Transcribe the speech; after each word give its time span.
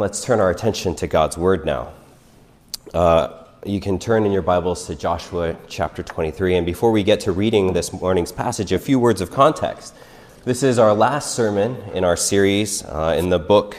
Let's 0.00 0.24
turn 0.24 0.40
our 0.40 0.48
attention 0.48 0.94
to 0.94 1.06
God's 1.06 1.36
Word 1.36 1.66
now. 1.66 1.92
Uh, 2.94 3.44
you 3.66 3.82
can 3.82 3.98
turn 3.98 4.24
in 4.24 4.32
your 4.32 4.40
Bibles 4.40 4.86
to 4.86 4.94
Joshua 4.94 5.54
chapter 5.68 6.02
23. 6.02 6.56
And 6.56 6.64
before 6.64 6.90
we 6.90 7.02
get 7.02 7.20
to 7.20 7.32
reading 7.32 7.74
this 7.74 7.92
morning's 7.92 8.32
passage, 8.32 8.72
a 8.72 8.78
few 8.78 8.98
words 8.98 9.20
of 9.20 9.30
context. 9.30 9.94
This 10.46 10.62
is 10.62 10.78
our 10.78 10.94
last 10.94 11.34
sermon 11.34 11.76
in 11.92 12.04
our 12.04 12.16
series 12.16 12.82
uh, 12.82 13.14
in 13.18 13.28
the 13.28 13.38
book 13.38 13.76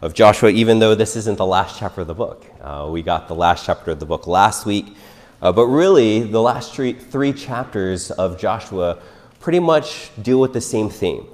of 0.00 0.14
Joshua, 0.14 0.50
even 0.50 0.78
though 0.78 0.94
this 0.94 1.16
isn't 1.16 1.38
the 1.38 1.44
last 1.44 1.76
chapter 1.76 2.02
of 2.02 2.06
the 2.06 2.14
book. 2.14 2.46
Uh, 2.60 2.88
we 2.88 3.02
got 3.02 3.26
the 3.26 3.34
last 3.34 3.66
chapter 3.66 3.90
of 3.90 3.98
the 3.98 4.06
book 4.06 4.28
last 4.28 4.66
week, 4.66 4.96
uh, 5.42 5.50
but 5.50 5.66
really, 5.66 6.22
the 6.22 6.40
last 6.40 6.72
three, 6.72 6.92
three 6.92 7.32
chapters 7.32 8.12
of 8.12 8.38
Joshua 8.38 8.98
pretty 9.40 9.58
much 9.58 10.12
deal 10.22 10.40
with 10.40 10.52
the 10.52 10.60
same 10.60 10.88
theme. 10.88 11.26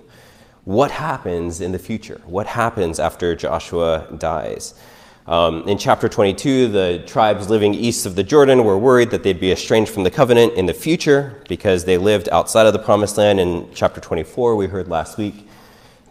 What 0.70 0.92
happens 0.92 1.60
in 1.60 1.72
the 1.72 1.80
future? 1.80 2.20
What 2.26 2.46
happens 2.46 3.00
after 3.00 3.34
Joshua 3.34 4.06
dies? 4.16 4.74
Um, 5.26 5.66
in 5.66 5.78
chapter 5.78 6.08
22, 6.08 6.68
the 6.68 7.02
tribes 7.08 7.50
living 7.50 7.74
east 7.74 8.06
of 8.06 8.14
the 8.14 8.22
Jordan 8.22 8.62
were 8.62 8.78
worried 8.78 9.10
that 9.10 9.24
they'd 9.24 9.40
be 9.40 9.50
estranged 9.50 9.90
from 9.90 10.04
the 10.04 10.12
covenant 10.12 10.52
in 10.52 10.66
the 10.66 10.72
future 10.72 11.42
because 11.48 11.86
they 11.86 11.98
lived 11.98 12.28
outside 12.28 12.68
of 12.68 12.72
the 12.72 12.78
promised 12.78 13.18
land. 13.18 13.40
In 13.40 13.68
chapter 13.74 14.00
24, 14.00 14.54
we 14.54 14.68
heard 14.68 14.86
last 14.86 15.18
week 15.18 15.48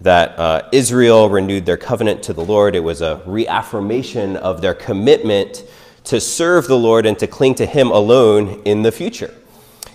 that 0.02 0.38
uh, 0.38 0.68
Israel 0.74 1.30
renewed 1.30 1.66
their 1.66 1.78
covenant 1.78 2.22
to 2.24 2.34
the 2.34 2.44
Lord. 2.44 2.76
It 2.76 2.82
was 2.82 3.00
a 3.00 3.22
reaffirmation 3.26 4.36
of 4.36 4.60
their 4.60 4.74
commitment 4.74 5.64
to 6.04 6.20
serve 6.20 6.68
the 6.68 6.78
Lord 6.78 7.06
and 7.06 7.18
to 7.20 7.28
cling 7.28 7.56
to 7.56 7.66
Him 7.66 7.92
alone 7.92 8.62
in 8.66 8.82
the 8.82 8.92
future. 8.92 9.34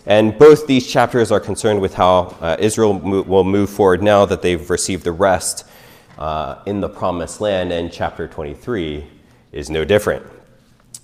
And 0.06 0.38
both 0.38 0.66
these 0.66 0.86
chapters 0.86 1.32
are 1.32 1.40
concerned 1.40 1.80
with 1.80 1.94
how 1.94 2.36
uh, 2.40 2.56
Israel 2.58 2.94
mo- 2.94 3.22
will 3.22 3.44
move 3.44 3.70
forward 3.70 4.02
now 4.02 4.26
that 4.26 4.42
they've 4.42 4.68
received 4.68 5.04
the 5.04 5.12
rest 5.12 5.66
uh, 6.18 6.56
in 6.66 6.80
the 6.80 6.88
promised 6.88 7.40
land, 7.40 7.72
and 7.72 7.90
chapter 7.90 8.28
23 8.28 9.06
is 9.52 9.70
no 9.70 9.84
different. 9.84 10.24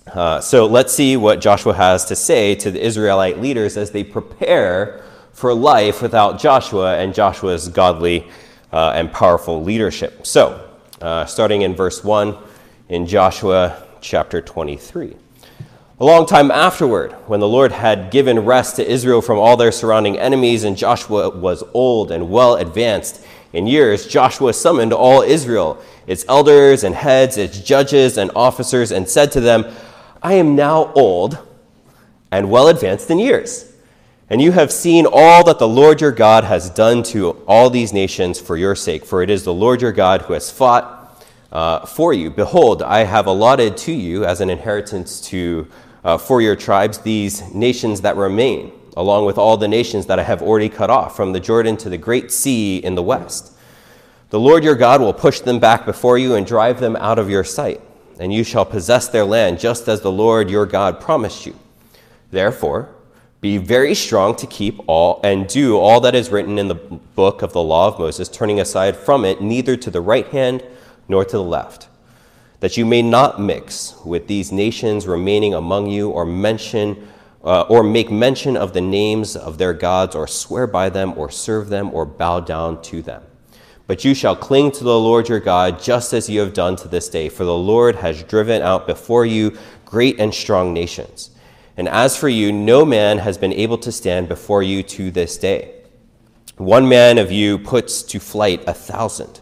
Uh, 0.07 0.39
so 0.39 0.65
let's 0.65 0.93
see 0.93 1.17
what 1.17 1.41
Joshua 1.41 1.73
has 1.73 2.05
to 2.05 2.15
say 2.15 2.55
to 2.55 2.71
the 2.71 2.83
Israelite 2.83 3.39
leaders 3.39 3.77
as 3.77 3.91
they 3.91 4.03
prepare 4.03 5.03
for 5.33 5.53
life 5.53 6.01
without 6.01 6.39
Joshua 6.39 6.97
and 6.97 7.13
Joshua's 7.13 7.67
godly 7.69 8.27
uh, 8.71 8.91
and 8.95 9.11
powerful 9.11 9.63
leadership. 9.63 10.25
So, 10.25 10.69
uh, 11.01 11.25
starting 11.25 11.63
in 11.63 11.75
verse 11.75 12.03
1 12.03 12.37
in 12.89 13.07
Joshua 13.07 13.83
chapter 14.01 14.41
23. 14.41 15.15
A 16.01 16.03
long 16.03 16.25
time 16.25 16.49
afterward, 16.49 17.11
when 17.27 17.41
the 17.41 17.47
Lord 17.47 17.71
had 17.71 18.09
given 18.09 18.39
rest 18.39 18.77
to 18.77 18.91
Israel 18.91 19.21
from 19.21 19.37
all 19.37 19.55
their 19.55 19.71
surrounding 19.71 20.17
enemies, 20.17 20.63
and 20.63 20.75
Joshua 20.75 21.29
was 21.29 21.63
old 21.75 22.09
and 22.09 22.31
well 22.31 22.55
advanced 22.55 23.23
in 23.53 23.67
years, 23.67 24.07
Joshua 24.07 24.51
summoned 24.53 24.93
all 24.93 25.21
Israel, 25.21 25.79
its 26.07 26.25
elders 26.27 26.83
and 26.83 26.95
heads, 26.95 27.37
its 27.37 27.59
judges 27.59 28.17
and 28.17 28.31
officers, 28.35 28.91
and 28.91 29.07
said 29.07 29.31
to 29.33 29.39
them, 29.39 29.71
I 30.23 30.33
am 30.33 30.55
now 30.55 30.91
old 30.93 31.37
and 32.31 32.49
well 32.49 32.67
advanced 32.67 33.11
in 33.11 33.19
years. 33.19 33.71
And 34.27 34.41
you 34.41 34.53
have 34.53 34.71
seen 34.71 35.05
all 35.05 35.43
that 35.43 35.59
the 35.59 35.67
Lord 35.67 36.01
your 36.01 36.11
God 36.11 36.45
has 36.45 36.71
done 36.71 37.03
to 37.03 37.29
all 37.47 37.69
these 37.69 37.93
nations 37.93 38.39
for 38.39 38.57
your 38.57 38.73
sake, 38.73 39.05
for 39.05 39.21
it 39.21 39.29
is 39.29 39.43
the 39.43 39.53
Lord 39.53 39.83
your 39.83 39.91
God 39.91 40.23
who 40.23 40.33
has 40.33 40.49
fought 40.49 40.97
uh, 41.51 41.85
for 41.85 42.11
you. 42.11 42.31
Behold, 42.31 42.81
I 42.81 43.03
have 43.03 43.27
allotted 43.27 43.77
to 43.77 43.91
you 43.91 44.25
as 44.25 44.41
an 44.41 44.49
inheritance 44.49 45.21
to, 45.27 45.67
uh, 46.03 46.17
for 46.17 46.41
your 46.41 46.55
tribes 46.55 46.99
these 46.99 47.53
nations 47.53 48.01
that 48.01 48.15
remain, 48.15 48.71
along 48.97 49.25
with 49.25 49.37
all 49.37 49.57
the 49.57 49.67
nations 49.67 50.05
that 50.07 50.19
I 50.19 50.23
have 50.23 50.41
already 50.41 50.69
cut 50.69 50.89
off, 50.89 51.15
from 51.15 51.33
the 51.33 51.39
Jordan 51.39 51.77
to 51.77 51.89
the 51.89 51.97
great 51.97 52.31
sea 52.31 52.77
in 52.77 52.95
the 52.95 53.03
west. 53.03 53.53
The 54.29 54.39
Lord 54.39 54.63
your 54.63 54.75
God 54.75 55.01
will 55.01 55.13
push 55.13 55.41
them 55.41 55.59
back 55.59 55.85
before 55.85 56.17
you 56.17 56.35
and 56.35 56.45
drive 56.45 56.79
them 56.79 56.95
out 56.95 57.19
of 57.19 57.29
your 57.29 57.43
sight, 57.43 57.81
and 58.19 58.33
you 58.33 58.43
shall 58.43 58.65
possess 58.65 59.07
their 59.07 59.25
land 59.25 59.59
just 59.59 59.87
as 59.87 60.01
the 60.01 60.11
Lord 60.11 60.49
your 60.49 60.65
God 60.65 61.01
promised 61.01 61.45
you. 61.45 61.57
Therefore, 62.31 62.89
be 63.41 63.57
very 63.57 63.95
strong 63.95 64.35
to 64.35 64.45
keep 64.45 64.79
all 64.87 65.19
and 65.23 65.47
do 65.47 65.77
all 65.77 65.99
that 66.01 66.13
is 66.13 66.29
written 66.29 66.59
in 66.59 66.67
the 66.67 66.75
book 66.75 67.41
of 67.41 67.53
the 67.53 67.61
law 67.61 67.87
of 67.87 67.97
Moses, 67.97 68.29
turning 68.29 68.59
aside 68.59 68.95
from 68.95 69.25
it 69.25 69.41
neither 69.41 69.75
to 69.75 69.89
the 69.89 69.99
right 69.99 70.27
hand 70.27 70.63
nor 71.07 71.25
to 71.25 71.31
the 71.31 71.43
left, 71.43 71.87
that 72.61 72.77
you 72.77 72.85
may 72.85 73.01
not 73.01 73.41
mix 73.41 73.95
with 74.05 74.27
these 74.27 74.51
nations 74.51 75.05
remaining 75.05 75.53
among 75.53 75.87
you, 75.87 76.09
or 76.09 76.25
mention 76.25 77.07
uh, 77.43 77.61
or 77.61 77.83
make 77.83 78.11
mention 78.11 78.55
of 78.55 78.73
the 78.73 78.81
names 78.81 79.35
of 79.35 79.57
their 79.57 79.73
gods, 79.73 80.15
or 80.15 80.27
swear 80.27 80.67
by 80.67 80.89
them, 80.89 81.17
or 81.17 81.29
serve 81.29 81.69
them, 81.69 81.93
or 81.93 82.05
bow 82.05 82.39
down 82.39 82.79
to 82.83 83.01
them. 83.01 83.23
But 83.87 84.05
you 84.05 84.13
shall 84.13 84.35
cling 84.35 84.71
to 84.73 84.83
the 84.83 84.99
Lord 84.99 85.27
your 85.27 85.39
God, 85.39 85.81
just 85.81 86.13
as 86.13 86.29
you 86.29 86.39
have 86.39 86.53
done 86.53 86.75
to 86.77 86.87
this 86.87 87.09
day, 87.09 87.29
for 87.29 87.43
the 87.43 87.57
Lord 87.57 87.95
has 87.95 88.23
driven 88.23 88.61
out 88.61 88.85
before 88.85 89.25
you 89.25 89.57
great 89.85 90.19
and 90.19 90.33
strong 90.33 90.71
nations. 90.71 91.31
And 91.75 91.89
as 91.89 92.15
for 92.15 92.29
you, 92.29 92.51
no 92.51 92.85
man 92.85 93.17
has 93.17 93.37
been 93.37 93.53
able 93.53 93.79
to 93.79 93.91
stand 93.91 94.29
before 94.29 94.61
you 94.61 94.83
to 94.83 95.09
this 95.09 95.35
day. 95.35 95.73
One 96.57 96.87
man 96.87 97.17
of 97.17 97.31
you 97.31 97.57
puts 97.57 98.03
to 98.03 98.19
flight 98.19 98.63
a 98.67 98.73
thousand 98.73 99.41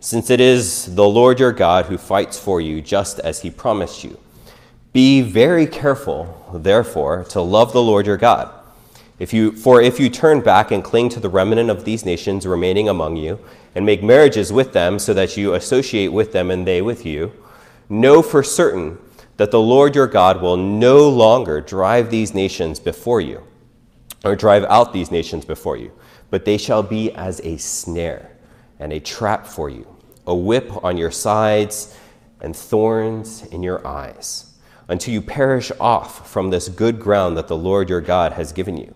since 0.00 0.30
it 0.30 0.40
is 0.40 0.94
the 0.94 1.08
Lord 1.08 1.40
your 1.40 1.52
God 1.52 1.86
who 1.86 1.98
fights 1.98 2.38
for 2.38 2.60
you, 2.60 2.80
just 2.80 3.18
as 3.20 3.42
he 3.42 3.50
promised 3.50 4.04
you. 4.04 4.18
Be 4.92 5.20
very 5.22 5.66
careful, 5.66 6.50
therefore, 6.54 7.24
to 7.24 7.40
love 7.40 7.72
the 7.72 7.82
Lord 7.82 8.06
your 8.06 8.16
God. 8.16 8.52
If 9.18 9.32
you, 9.32 9.52
for 9.52 9.80
if 9.80 9.98
you 9.98 10.10
turn 10.10 10.40
back 10.40 10.70
and 10.70 10.84
cling 10.84 11.08
to 11.10 11.20
the 11.20 11.28
remnant 11.28 11.70
of 11.70 11.84
these 11.84 12.04
nations 12.04 12.46
remaining 12.46 12.88
among 12.88 13.16
you, 13.16 13.38
and 13.74 13.84
make 13.84 14.02
marriages 14.02 14.52
with 14.52 14.72
them 14.72 14.98
so 14.98 15.12
that 15.12 15.36
you 15.36 15.54
associate 15.54 16.08
with 16.08 16.32
them 16.32 16.50
and 16.50 16.66
they 16.66 16.80
with 16.80 17.04
you, 17.04 17.32
know 17.88 18.22
for 18.22 18.42
certain 18.42 18.98
that 19.36 19.50
the 19.50 19.60
Lord 19.60 19.94
your 19.94 20.06
God 20.06 20.40
will 20.40 20.56
no 20.56 21.08
longer 21.08 21.60
drive 21.60 22.10
these 22.10 22.34
nations 22.34 22.80
before 22.80 23.20
you, 23.20 23.42
or 24.24 24.34
drive 24.34 24.64
out 24.64 24.92
these 24.92 25.10
nations 25.10 25.44
before 25.44 25.76
you, 25.76 25.92
but 26.30 26.44
they 26.44 26.56
shall 26.56 26.82
be 26.82 27.12
as 27.12 27.40
a 27.40 27.58
snare 27.58 28.35
and 28.78 28.92
a 28.92 29.00
trap 29.00 29.46
for 29.46 29.68
you 29.68 29.86
a 30.26 30.34
whip 30.34 30.84
on 30.84 30.96
your 30.96 31.10
sides, 31.10 31.96
and 32.40 32.54
thorns 32.54 33.44
in 33.46 33.62
your 33.62 33.86
eyes, 33.86 34.52
until 34.88 35.14
you 35.14 35.22
perish 35.22 35.72
off 35.80 36.30
from 36.30 36.50
this 36.50 36.68
good 36.68 37.00
ground 37.00 37.36
that 37.36 37.48
the 37.48 37.56
Lord 37.56 37.88
your 37.88 38.00
God 38.00 38.32
has 38.32 38.52
given 38.52 38.76
you. 38.76 38.94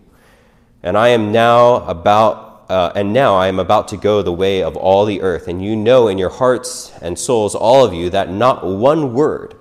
And 0.83 0.97
I 0.97 1.09
am 1.09 1.31
now 1.31 1.85
about, 1.85 2.65
uh, 2.69 2.91
and 2.95 3.13
now 3.13 3.35
I 3.35 3.47
am 3.47 3.59
about 3.59 3.87
to 3.89 3.97
go 3.97 4.21
the 4.21 4.31
way 4.31 4.61
of 4.61 4.75
all 4.75 5.05
the 5.05 5.21
earth, 5.21 5.47
and 5.47 5.63
you 5.63 5.75
know 5.75 6.07
in 6.07 6.17
your 6.17 6.29
hearts 6.29 6.91
and 7.01 7.17
souls, 7.17 7.55
all 7.55 7.83
of 7.83 7.93
you, 7.93 8.09
that 8.09 8.29
not 8.29 8.65
one 8.65 9.13
word 9.13 9.55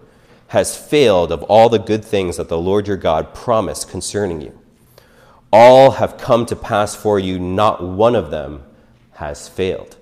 has 0.49 0.77
failed 0.77 1.31
of 1.31 1.43
all 1.45 1.69
the 1.69 1.79
good 1.79 2.05
things 2.05 2.37
that 2.37 2.49
the 2.49 2.59
Lord 2.59 2.89
your 2.89 2.97
God 2.97 3.33
promised 3.33 3.89
concerning 3.89 4.41
you. 4.41 4.59
All 5.53 5.93
have 5.93 6.19
come 6.19 6.47
to 6.47 6.57
pass 6.57 6.95
for 6.95 7.19
you, 7.19 7.39
not 7.39 7.83
one 7.83 8.17
of 8.17 8.31
them 8.31 8.65
has 9.13 9.49
failed. 9.49 9.97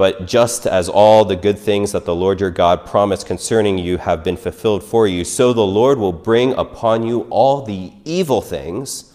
But 0.00 0.24
just 0.26 0.66
as 0.66 0.88
all 0.88 1.26
the 1.26 1.36
good 1.36 1.58
things 1.58 1.92
that 1.92 2.06
the 2.06 2.14
Lord 2.14 2.40
your 2.40 2.50
God 2.50 2.86
promised 2.86 3.26
concerning 3.26 3.76
you 3.76 3.98
have 3.98 4.24
been 4.24 4.38
fulfilled 4.38 4.82
for 4.82 5.06
you, 5.06 5.26
so 5.26 5.52
the 5.52 5.60
Lord 5.60 5.98
will 5.98 6.14
bring 6.14 6.54
upon 6.54 7.06
you 7.06 7.26
all 7.28 7.60
the 7.60 7.92
evil 8.06 8.40
things 8.40 9.12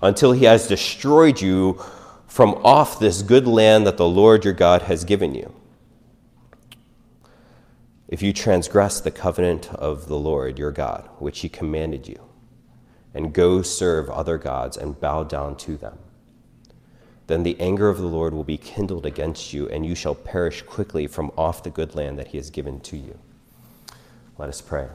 until 0.00 0.32
he 0.32 0.46
has 0.46 0.66
destroyed 0.66 1.42
you 1.42 1.78
from 2.26 2.54
off 2.64 2.98
this 2.98 3.20
good 3.20 3.46
land 3.46 3.86
that 3.86 3.98
the 3.98 4.08
Lord 4.08 4.46
your 4.46 4.54
God 4.54 4.80
has 4.80 5.04
given 5.04 5.34
you. 5.34 5.54
If 8.08 8.22
you 8.22 8.32
transgress 8.32 9.02
the 9.02 9.10
covenant 9.10 9.68
of 9.74 10.06
the 10.08 10.18
Lord 10.18 10.58
your 10.58 10.72
God, 10.72 11.10
which 11.18 11.40
he 11.40 11.50
commanded 11.50 12.08
you, 12.08 12.22
and 13.12 13.34
go 13.34 13.60
serve 13.60 14.08
other 14.08 14.38
gods 14.38 14.78
and 14.78 14.98
bow 14.98 15.24
down 15.24 15.56
to 15.56 15.76
them, 15.76 15.98
then 17.32 17.44
the 17.44 17.58
anger 17.58 17.88
of 17.88 17.96
the 17.96 18.06
Lord 18.06 18.34
will 18.34 18.44
be 18.44 18.58
kindled 18.58 19.06
against 19.06 19.54
you, 19.54 19.66
and 19.70 19.86
you 19.86 19.94
shall 19.94 20.14
perish 20.14 20.60
quickly 20.60 21.06
from 21.06 21.32
off 21.38 21.62
the 21.62 21.70
good 21.70 21.94
land 21.94 22.18
that 22.18 22.28
he 22.28 22.36
has 22.36 22.50
given 22.50 22.78
to 22.80 22.96
you. 22.98 23.18
Let 24.36 24.50
us 24.50 24.60
pray. 24.60 24.88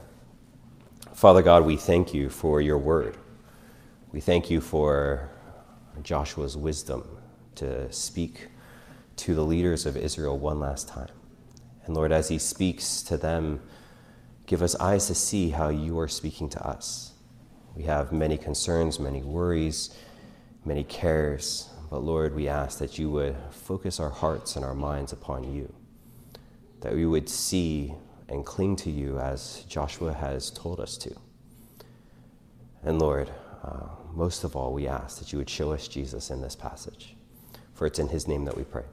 Father 1.16 1.42
God, 1.42 1.66
we 1.66 1.78
thank 1.78 2.14
you 2.14 2.30
for 2.30 2.62
your 2.62 2.78
word. 2.78 3.18
We 4.12 4.22
thank 4.22 4.52
you 4.52 4.62
for 4.62 5.32
Joshua's 6.04 6.56
wisdom 6.56 7.08
to 7.56 7.92
speak 7.92 8.50
to 9.16 9.34
the 9.34 9.44
leaders 9.44 9.88
of 9.88 9.98
Israel 9.98 10.38
one 10.38 10.60
last 10.60 10.88
time. 10.88 11.10
And 11.86 11.96
Lord, 11.96 12.12
as 12.12 12.30
he 12.30 12.38
speaks 12.38 13.02
to 13.02 13.18
them, 13.18 13.62
give 14.46 14.62
us 14.62 14.76
eyes 14.76 15.08
to 15.08 15.16
see 15.16 15.50
how 15.50 15.70
you 15.70 15.98
are 15.98 16.08
speaking 16.08 16.50
to 16.50 16.64
us. 16.64 17.14
We 17.76 17.84
have 17.86 18.12
many 18.12 18.38
concerns, 18.38 19.00
many 19.00 19.24
worries, 19.24 19.90
many 20.66 20.84
cares. 20.84 21.70
But 21.90 22.04
Lord, 22.04 22.36
we 22.36 22.48
ask 22.48 22.80
that 22.80 23.00
you 23.00 23.10
would 23.12 23.36
focus 23.52 24.00
our 24.00 24.10
hearts 24.10 24.56
and 24.56 24.66
our 24.66 24.74
minds 24.74 25.14
upon 25.14 25.54
you, 25.54 25.74
that 26.82 26.94
we 26.94 27.06
would 27.06 27.30
see 27.30 27.94
and 28.28 28.46
cling 28.46 28.76
to 28.78 28.92
you 28.92 29.20
as 29.20 29.64
Joshua 29.70 30.14
has 30.14 30.52
told 30.52 30.80
us 30.80 30.98
to. 30.98 31.16
And 32.84 33.00
Lord, 33.00 33.32
uh, 33.64 33.88
most 34.14 34.44
of 34.44 34.56
all, 34.56 34.74
we 34.74 34.88
ask 34.88 35.20
that 35.20 35.32
you 35.32 35.40
would 35.40 35.50
show 35.50 35.72
us 35.72 35.88
Jesus 35.88 36.30
in 36.30 36.42
this 36.42 36.56
passage, 36.56 37.16
for 37.74 37.88
it's 37.88 38.00
in 38.00 38.10
his 38.10 38.28
name 38.28 38.44
that 38.46 38.58
we 38.58 38.64
pray. 38.64 38.84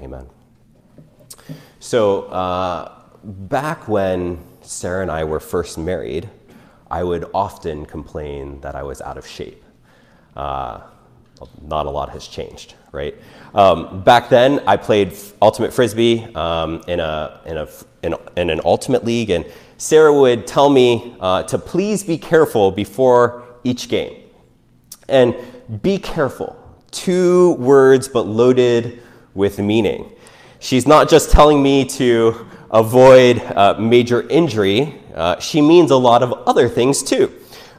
Amen. 0.00 0.26
So, 1.80 2.22
uh, 2.24 2.92
back 3.22 3.88
when 3.88 4.38
Sarah 4.60 5.02
and 5.02 5.10
I 5.10 5.24
were 5.24 5.40
first 5.40 5.78
married, 5.78 6.28
I 6.90 7.02
would 7.02 7.28
often 7.32 7.86
complain 7.86 8.60
that 8.60 8.74
I 8.74 8.82
was 8.82 9.00
out 9.00 9.16
of 9.16 9.26
shape. 9.26 9.62
Uh, 10.36 10.80
not 11.62 11.86
a 11.86 11.90
lot 11.90 12.10
has 12.10 12.26
changed, 12.26 12.74
right? 12.92 13.14
Um, 13.54 14.02
back 14.02 14.28
then, 14.28 14.60
I 14.66 14.76
played 14.76 15.14
ultimate 15.40 15.72
frisbee 15.72 16.24
um, 16.34 16.82
in, 16.88 17.00
a, 17.00 17.40
in, 17.46 17.56
a, 17.56 17.68
in, 18.02 18.14
in, 18.36 18.50
an 18.50 18.60
ultimate 18.64 19.04
league, 19.04 19.30
and 19.30 19.46
Sarah 19.78 20.12
would 20.12 20.46
tell 20.46 20.68
me 20.68 21.16
uh, 21.20 21.44
to 21.44 21.58
please 21.58 22.02
be 22.02 22.18
careful 22.18 22.70
before 22.70 23.44
each 23.64 23.88
game. 23.88 24.22
And 25.08 25.36
be 25.82 25.98
careful, 25.98 26.56
two 26.90 27.52
words 27.54 28.08
but 28.08 28.22
loaded 28.26 29.02
with 29.34 29.58
meaning. 29.58 30.10
She's 30.58 30.86
not 30.86 31.08
just 31.08 31.30
telling 31.30 31.62
me 31.62 31.84
to 31.84 32.46
avoid 32.70 33.40
uh, 33.40 33.76
major 33.78 34.28
injury, 34.28 35.00
uh, 35.14 35.38
she 35.38 35.60
means 35.60 35.90
a 35.90 35.96
lot 35.96 36.22
of 36.22 36.32
other 36.48 36.68
things 36.68 37.02
too. 37.02 37.32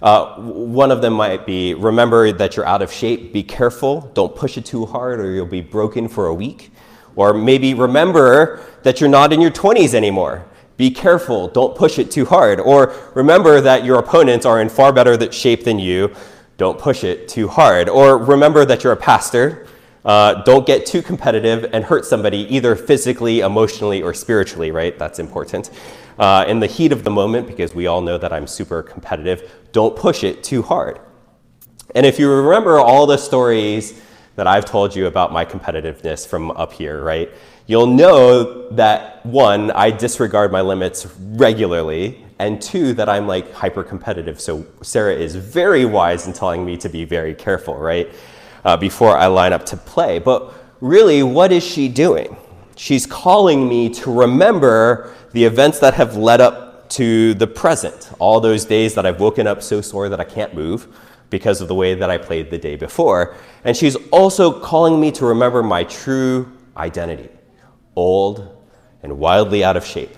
Uh, 0.05 0.35
one 0.35 0.91
of 0.91 1.01
them 1.01 1.13
might 1.13 1.47
be 1.47 1.73
remember 1.73 2.31
that 2.31 2.55
you're 2.55 2.67
out 2.67 2.83
of 2.83 2.93
shape, 2.93 3.33
be 3.33 3.41
careful, 3.41 4.01
don't 4.13 4.35
push 4.35 4.55
it 4.55 4.63
too 4.63 4.85
hard, 4.85 5.19
or 5.19 5.31
you'll 5.31 5.47
be 5.47 5.61
broken 5.61 6.07
for 6.07 6.27
a 6.27 6.33
week. 6.33 6.71
Or 7.15 7.33
maybe 7.33 7.73
remember 7.73 8.61
that 8.83 9.01
you're 9.01 9.09
not 9.09 9.33
in 9.33 9.41
your 9.41 9.49
20s 9.49 9.95
anymore. 9.95 10.45
Be 10.77 10.91
careful, 10.91 11.47
don't 11.47 11.75
push 11.75 11.97
it 11.97 12.11
too 12.11 12.25
hard. 12.25 12.59
Or 12.59 12.93
remember 13.15 13.59
that 13.61 13.83
your 13.83 13.97
opponents 13.97 14.45
are 14.45 14.61
in 14.61 14.69
far 14.69 14.93
better 14.93 15.31
shape 15.31 15.63
than 15.63 15.79
you, 15.79 16.13
don't 16.57 16.77
push 16.77 17.03
it 17.03 17.27
too 17.27 17.47
hard. 17.47 17.89
Or 17.89 18.15
remember 18.19 18.63
that 18.63 18.83
you're 18.83 18.93
a 18.93 18.97
pastor, 18.97 19.65
uh, 20.05 20.43
don't 20.43 20.67
get 20.67 20.85
too 20.85 21.01
competitive 21.01 21.67
and 21.73 21.83
hurt 21.83 22.05
somebody 22.05 22.45
either 22.55 22.75
physically, 22.75 23.39
emotionally, 23.39 24.03
or 24.03 24.13
spiritually, 24.13 24.69
right? 24.69 24.99
That's 24.99 25.17
important. 25.17 25.71
Uh, 26.19 26.45
in 26.47 26.59
the 26.59 26.67
heat 26.67 26.91
of 26.91 27.03
the 27.03 27.09
moment, 27.09 27.47
because 27.47 27.73
we 27.73 27.87
all 27.87 28.01
know 28.01 28.17
that 28.17 28.31
I'm 28.31 28.47
super 28.47 28.83
competitive, 28.83 29.51
don't 29.75 29.95
push 29.95 30.23
it 30.23 30.43
too 30.43 30.61
hard. 30.61 30.99
And 31.93 32.05
if 32.05 32.17
you 32.17 32.31
remember 32.31 32.79
all 32.79 33.05
the 33.05 33.17
stories 33.17 34.01
that 34.35 34.47
I've 34.47 34.65
told 34.65 34.95
you 34.95 35.05
about 35.05 35.31
my 35.31 35.45
competitiveness 35.45 36.27
from 36.27 36.49
up 36.51 36.73
here, 36.73 37.03
right? 37.03 37.29
You'll 37.67 37.93
know 38.01 38.69
that 38.71 39.25
one, 39.25 39.71
I 39.71 39.91
disregard 39.91 40.51
my 40.51 40.61
limits 40.61 41.05
regularly, 41.19 42.25
and 42.39 42.61
two, 42.61 42.93
that 42.93 43.09
I'm 43.09 43.27
like 43.27 43.51
hyper 43.53 43.83
competitive. 43.83 44.41
So 44.41 44.65
Sarah 44.81 45.15
is 45.15 45.35
very 45.35 45.85
wise 45.85 46.25
in 46.27 46.33
telling 46.33 46.65
me 46.65 46.77
to 46.77 46.89
be 46.89 47.05
very 47.05 47.35
careful, 47.35 47.75
right? 47.75 48.09
uh, 48.65 48.75
before 48.75 49.17
I 49.17 49.27
line 49.27 49.53
up 49.53 49.65
to 49.67 49.77
play. 49.77 50.19
But 50.19 50.53
really, 50.81 51.23
what 51.23 51.51
is 51.51 51.63
she 51.63 51.87
doing? 51.87 52.35
She's 52.75 53.05
calling 53.05 53.69
me 53.69 53.89
to 53.93 54.11
remember 54.11 55.15
the 55.31 55.45
events 55.45 55.79
that 55.79 55.93
have 55.93 56.17
led 56.17 56.41
up 56.41 56.64
to 56.89 57.33
the 57.33 57.47
present, 57.47 58.11
all 58.19 58.39
those 58.39 58.65
days 58.65 58.93
that 58.95 59.05
I've 59.05 59.19
woken 59.19 59.47
up 59.47 59.61
so 59.61 59.81
sore 59.81 60.09
that 60.09 60.19
I 60.19 60.23
can't 60.23 60.53
move 60.53 60.87
because 61.29 61.61
of 61.61 61.67
the 61.67 61.75
way 61.75 61.95
that 61.95 62.09
I 62.09 62.17
played 62.17 62.49
the 62.49 62.57
day 62.57 62.75
before. 62.75 63.35
And 63.63 63.75
she's 63.75 63.95
also 64.11 64.59
calling 64.59 64.99
me 64.99 65.11
to 65.13 65.25
remember 65.25 65.63
my 65.63 65.83
true 65.83 66.51
identity 66.77 67.29
old 67.95 68.57
and 69.03 69.17
wildly 69.17 69.63
out 69.63 69.77
of 69.77 69.85
shape, 69.85 70.15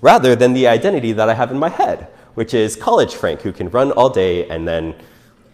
rather 0.00 0.36
than 0.36 0.52
the 0.52 0.66
identity 0.68 1.12
that 1.12 1.28
I 1.28 1.34
have 1.34 1.50
in 1.50 1.58
my 1.58 1.68
head, 1.68 2.08
which 2.34 2.54
is 2.54 2.76
college 2.76 3.14
Frank, 3.14 3.40
who 3.42 3.52
can 3.52 3.70
run 3.70 3.92
all 3.92 4.10
day 4.10 4.48
and 4.48 4.66
then 4.66 4.94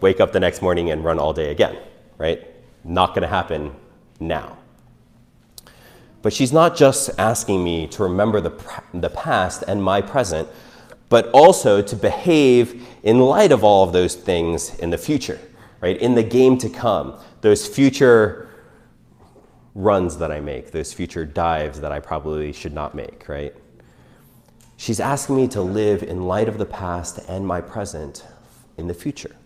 wake 0.01 0.21
up 0.21 0.33
the 0.33 0.41
next 0.41 0.62
morning 0.62 0.91
and 0.91 1.05
run 1.05 1.19
all 1.19 1.33
day 1.33 1.51
again 1.51 1.77
right? 2.21 2.47
Not 2.85 3.15
going 3.15 3.23
to 3.23 3.29
happen 3.29 3.75
now. 4.21 4.59
But 6.22 6.32
she's 6.32 6.52
not 6.52 6.76
just 6.76 7.11
asking 7.19 7.64
me 7.64 7.87
to 7.88 8.02
remember 8.02 8.40
the, 8.40 8.52
the 8.93 9.11
past 9.11 9.64
and 9.67 9.82
my 9.82 10.00
present, 10.00 10.49
but 11.08 11.28
also 11.31 11.82
to 11.82 11.96
behave 11.96 12.87
in 13.02 13.20
light 13.20 13.52
of 13.52 13.64
all 13.64 13.84
of 13.84 13.93
those 13.93 14.14
things 14.14 14.78
in 14.78 14.90
the 14.90 14.99
future, 14.99 15.40
right? 15.81 15.96
In 15.96 16.14
the 16.14 16.22
game 16.22 16.58
to 16.58 16.69
come, 16.69 17.19
those 17.40 17.67
future 17.67 18.49
runs 19.75 20.19
that 20.19 20.31
I 20.31 20.40
make, 20.40 20.72
those 20.72 20.93
future 20.93 21.25
dives 21.25 21.81
that 21.81 21.93
I 21.93 22.00
probably 22.00 22.52
should 22.52 22.73
not 22.73 22.94
make, 22.94 23.28
right? 23.28 23.55
She's 24.76 25.00
asking 25.00 25.37
me 25.37 25.49
to 25.49 25.62
live 25.62 26.02
in 26.02 26.23
light 26.23 26.49
of 26.49 26.58
the 26.58 26.66
past 26.66 27.19
and 27.28 27.46
my 27.46 27.61
present 27.61 28.26
in 28.76 28.87
the 28.87 28.94
future. 28.94 29.37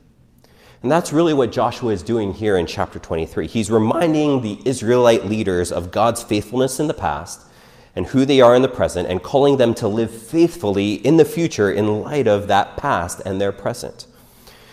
And 0.85 0.93
that's 0.93 1.15
really 1.15 1.33
what 1.33 1.51
Joshua 1.51 1.95
is 1.95 2.03
doing 2.03 2.35
here 2.35 2.59
in 2.59 2.67
chapter 2.67 2.99
23. 2.99 3.47
He's 3.47 3.71
reminding 3.71 4.43
the 4.43 4.61
Israelite 4.67 5.25
leaders 5.25 5.73
of 5.73 5.91
God's 5.91 6.23
faithfulness 6.23 6.79
in 6.79 6.89
the 6.89 6.93
past 6.93 7.41
and 7.97 8.09
who 8.09 8.27
they 8.27 8.43
are 8.43 8.55
in 8.55 8.61
the 8.61 8.69
present, 8.69 9.09
and 9.09 9.23
calling 9.23 9.57
them 9.57 9.73
to 9.77 9.89
live 9.89 10.11
faithfully 10.11 10.97
in 10.97 11.17
the 11.17 11.25
future 11.25 11.73
in 11.73 12.03
light 12.03 12.27
of 12.27 12.49
that 12.49 12.77
past 12.77 13.23
and 13.25 13.41
their 13.41 13.51
present. 13.51 14.07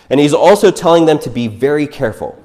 And 0.09 0.19
he's 0.19 0.33
also 0.33 0.69
telling 0.69 1.05
them 1.05 1.17
to 1.19 1.29
be 1.29 1.47
very 1.47 1.87
careful 1.87 2.37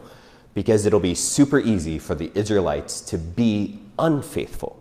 because 0.55 0.87
it'll 0.87 1.01
be 1.01 1.17
super 1.17 1.59
easy 1.59 1.99
for 1.99 2.15
the 2.15 2.31
Israelites 2.37 3.01
to 3.01 3.19
be 3.19 3.81
unfaithful. 3.99 4.81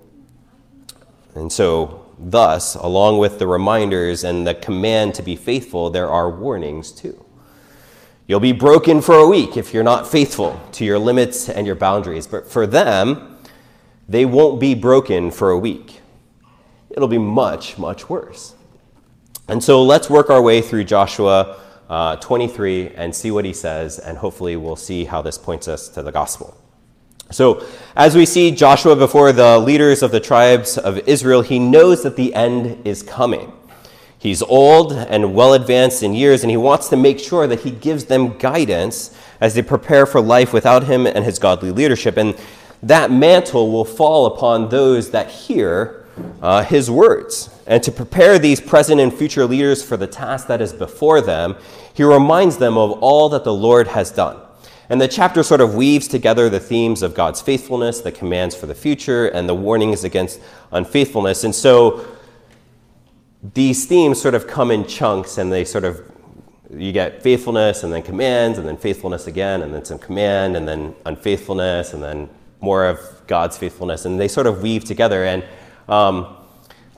And 1.34 1.52
so, 1.52 2.06
thus, 2.20 2.76
along 2.76 3.18
with 3.18 3.40
the 3.40 3.48
reminders 3.48 4.24
and 4.24 4.46
the 4.46 4.54
command 4.54 5.16
to 5.16 5.24
be 5.24 5.36
faithful, 5.36 5.90
there 5.90 6.08
are 6.08 6.30
warnings 6.30 6.92
too. 6.92 7.25
You'll 8.28 8.40
be 8.40 8.54
broken 8.54 9.02
for 9.02 9.16
a 9.16 9.28
week 9.28 9.56
if 9.56 9.74
you're 9.74 9.84
not 9.84 10.08
faithful 10.08 10.60
to 10.74 10.86
your 10.86 10.98
limits 10.98 11.48
and 11.48 11.68
your 11.68 11.76
boundaries. 11.76 12.26
But 12.26 12.50
for 12.50 12.66
them, 12.66 13.38
they 14.10 14.26
won't 14.26 14.60
be 14.60 14.74
broken 14.74 15.30
for 15.30 15.52
a 15.52 15.58
week. 15.58 16.02
It'll 16.90 17.08
be 17.08 17.20
much, 17.20 17.78
much 17.78 18.10
worse. 18.10 18.56
And 19.48 19.64
so 19.64 19.84
let's 19.84 20.10
work 20.10 20.32
our 20.32 20.42
way 20.42 20.62
through 20.62 20.86
Joshua 20.86 21.60
uh, 21.88 22.16
23 22.16 22.90
and 22.96 23.14
see 23.14 23.30
what 23.30 23.46
he 23.46 23.54
says, 23.54 24.00
and 24.00 24.18
hopefully 24.18 24.56
we'll 24.56 24.76
see 24.76 25.06
how 25.06 25.22
this 25.22 25.38
points 25.38 25.68
us 25.68 25.88
to 25.90 26.02
the 26.02 26.12
gospel. 26.12 26.60
So, 27.32 27.66
as 27.96 28.16
we 28.16 28.26
see 28.26 28.52
Joshua 28.52 28.96
before 28.96 29.32
the 29.32 29.58
leaders 29.60 30.04
of 30.04 30.12
the 30.12 30.20
tribes 30.20 30.78
of 30.78 30.98
Israel, 31.08 31.42
he 31.42 31.58
knows 31.58 32.04
that 32.04 32.16
the 32.16 32.34
end 32.34 32.88
is 32.88 33.02
coming. 33.02 33.52
He's 34.26 34.42
old 34.42 34.92
and 34.92 35.36
well 35.36 35.54
advanced 35.54 36.02
in 36.02 36.16
years, 36.16 36.44
and 36.44 36.50
he 36.50 36.58
wants 36.58 36.90
to 36.90 36.98
make 36.98 37.20
sure 37.20 37.46
that 37.46 37.60
he 37.60 37.70
gives 37.70 38.06
them 38.06 38.40
guidance 38.40 39.16
as 39.40 39.54
they 39.54 39.62
prepare 39.62 40.08
for 40.08 40.20
life 40.20 40.52
without 40.52 40.86
him 40.86 41.06
and 41.06 41.24
his 41.24 41.38
godly 41.38 41.70
leadership. 41.70 42.18
And 42.18 42.36
that 42.82 43.12
mantle 43.12 43.72
will 43.72 43.86
fall 43.86 44.26
upon 44.26 44.70
those 44.70 45.12
that 45.12 45.30
hear 45.30 46.08
uh, 46.42 46.64
his 46.64 46.90
words. 46.90 47.52
And 47.68 47.84
to 47.84 47.92
prepare 47.92 48.40
these 48.40 48.60
present 48.60 49.00
and 49.00 49.14
future 49.14 49.46
leaders 49.46 49.84
for 49.84 49.96
the 49.96 50.08
task 50.08 50.48
that 50.48 50.60
is 50.60 50.74
before 50.74 51.22
them, 51.22 51.56
he 51.94 52.04
reminds 52.04 52.58
them 52.58 52.80
of 52.80 52.94
all 53.04 53.30
that 53.30 53.44
the 53.44 53.54
Lord 53.54 53.90
has 53.90 54.10
done. 54.10 54.40
And 54.90 55.00
the 55.00 55.08
chapter 55.08 55.44
sort 55.44 55.62
of 55.62 55.76
weaves 55.76 56.08
together 56.08 56.50
the 56.50 56.60
themes 56.60 57.04
of 57.04 57.14
God's 57.14 57.42
faithfulness, 57.42 58.02
the 58.02 58.12
commands 58.12 58.56
for 58.56 58.66
the 58.66 58.74
future, 58.74 59.28
and 59.28 59.48
the 59.48 59.54
warnings 59.54 60.04
against 60.04 60.40
unfaithfulness. 60.72 61.44
And 61.44 61.54
so 61.54 62.04
these 63.54 63.86
themes 63.86 64.22
sort 64.22 64.34
of 64.34 64.48
come 64.48 64.72
in 64.72 64.86
chunks 64.88 65.38
and 65.38 65.52
they 65.52 65.66
sort 65.66 65.84
of 65.84 66.02
you 66.72 66.92
get 66.92 67.22
faithfulness 67.22 67.84
and 67.84 67.94
then 67.94 68.02
commands 68.02 68.58
and 68.58 68.68
then 68.68 68.78
faithfulness 68.78 69.28
again 69.28 69.62
and 69.62 69.74
then 69.74 69.86
some 69.86 70.00
command 70.00 70.56
and 70.56 70.68
then 70.68 70.96
unfaithfulness 71.06 71.94
and 71.94 72.02
then 72.02 72.30
more 72.60 72.86
of 72.86 73.00
God's 73.28 73.58
faithfulness 73.58 74.06
and 74.06 74.20
they 74.20 74.28
sort 74.28 74.48
of 74.48 74.64
weave 74.64 74.84
together 74.84 75.26
and 75.26 75.44
um, 75.88 76.36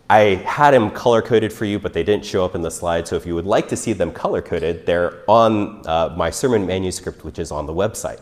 I 0.10 0.36
had 0.46 0.72
them 0.72 0.90
color 0.92 1.22
coded 1.22 1.52
for 1.52 1.66
you, 1.66 1.80
but 1.80 1.92
they 1.92 2.04
didn't 2.04 2.26
show 2.26 2.46
up 2.46 2.56
in 2.56 2.62
the 2.62 2.72
slide. 2.72 3.06
So 3.08 3.18
if 3.18 3.26
you 3.26 3.36
would 3.36 3.46
like 3.46 3.68
to 3.68 3.76
see 3.76 3.92
them 3.92 4.14
color 4.14 4.42
coded, 4.42 4.86
they're 4.86 5.30
on 5.30 5.86
uh, 5.86 6.14
my 6.16 6.30
sermon 6.30 6.66
manuscript, 6.66 7.26
which 7.26 7.40
is 7.40 7.52
on 7.52 7.66
the 7.66 7.74
website. 7.74 8.22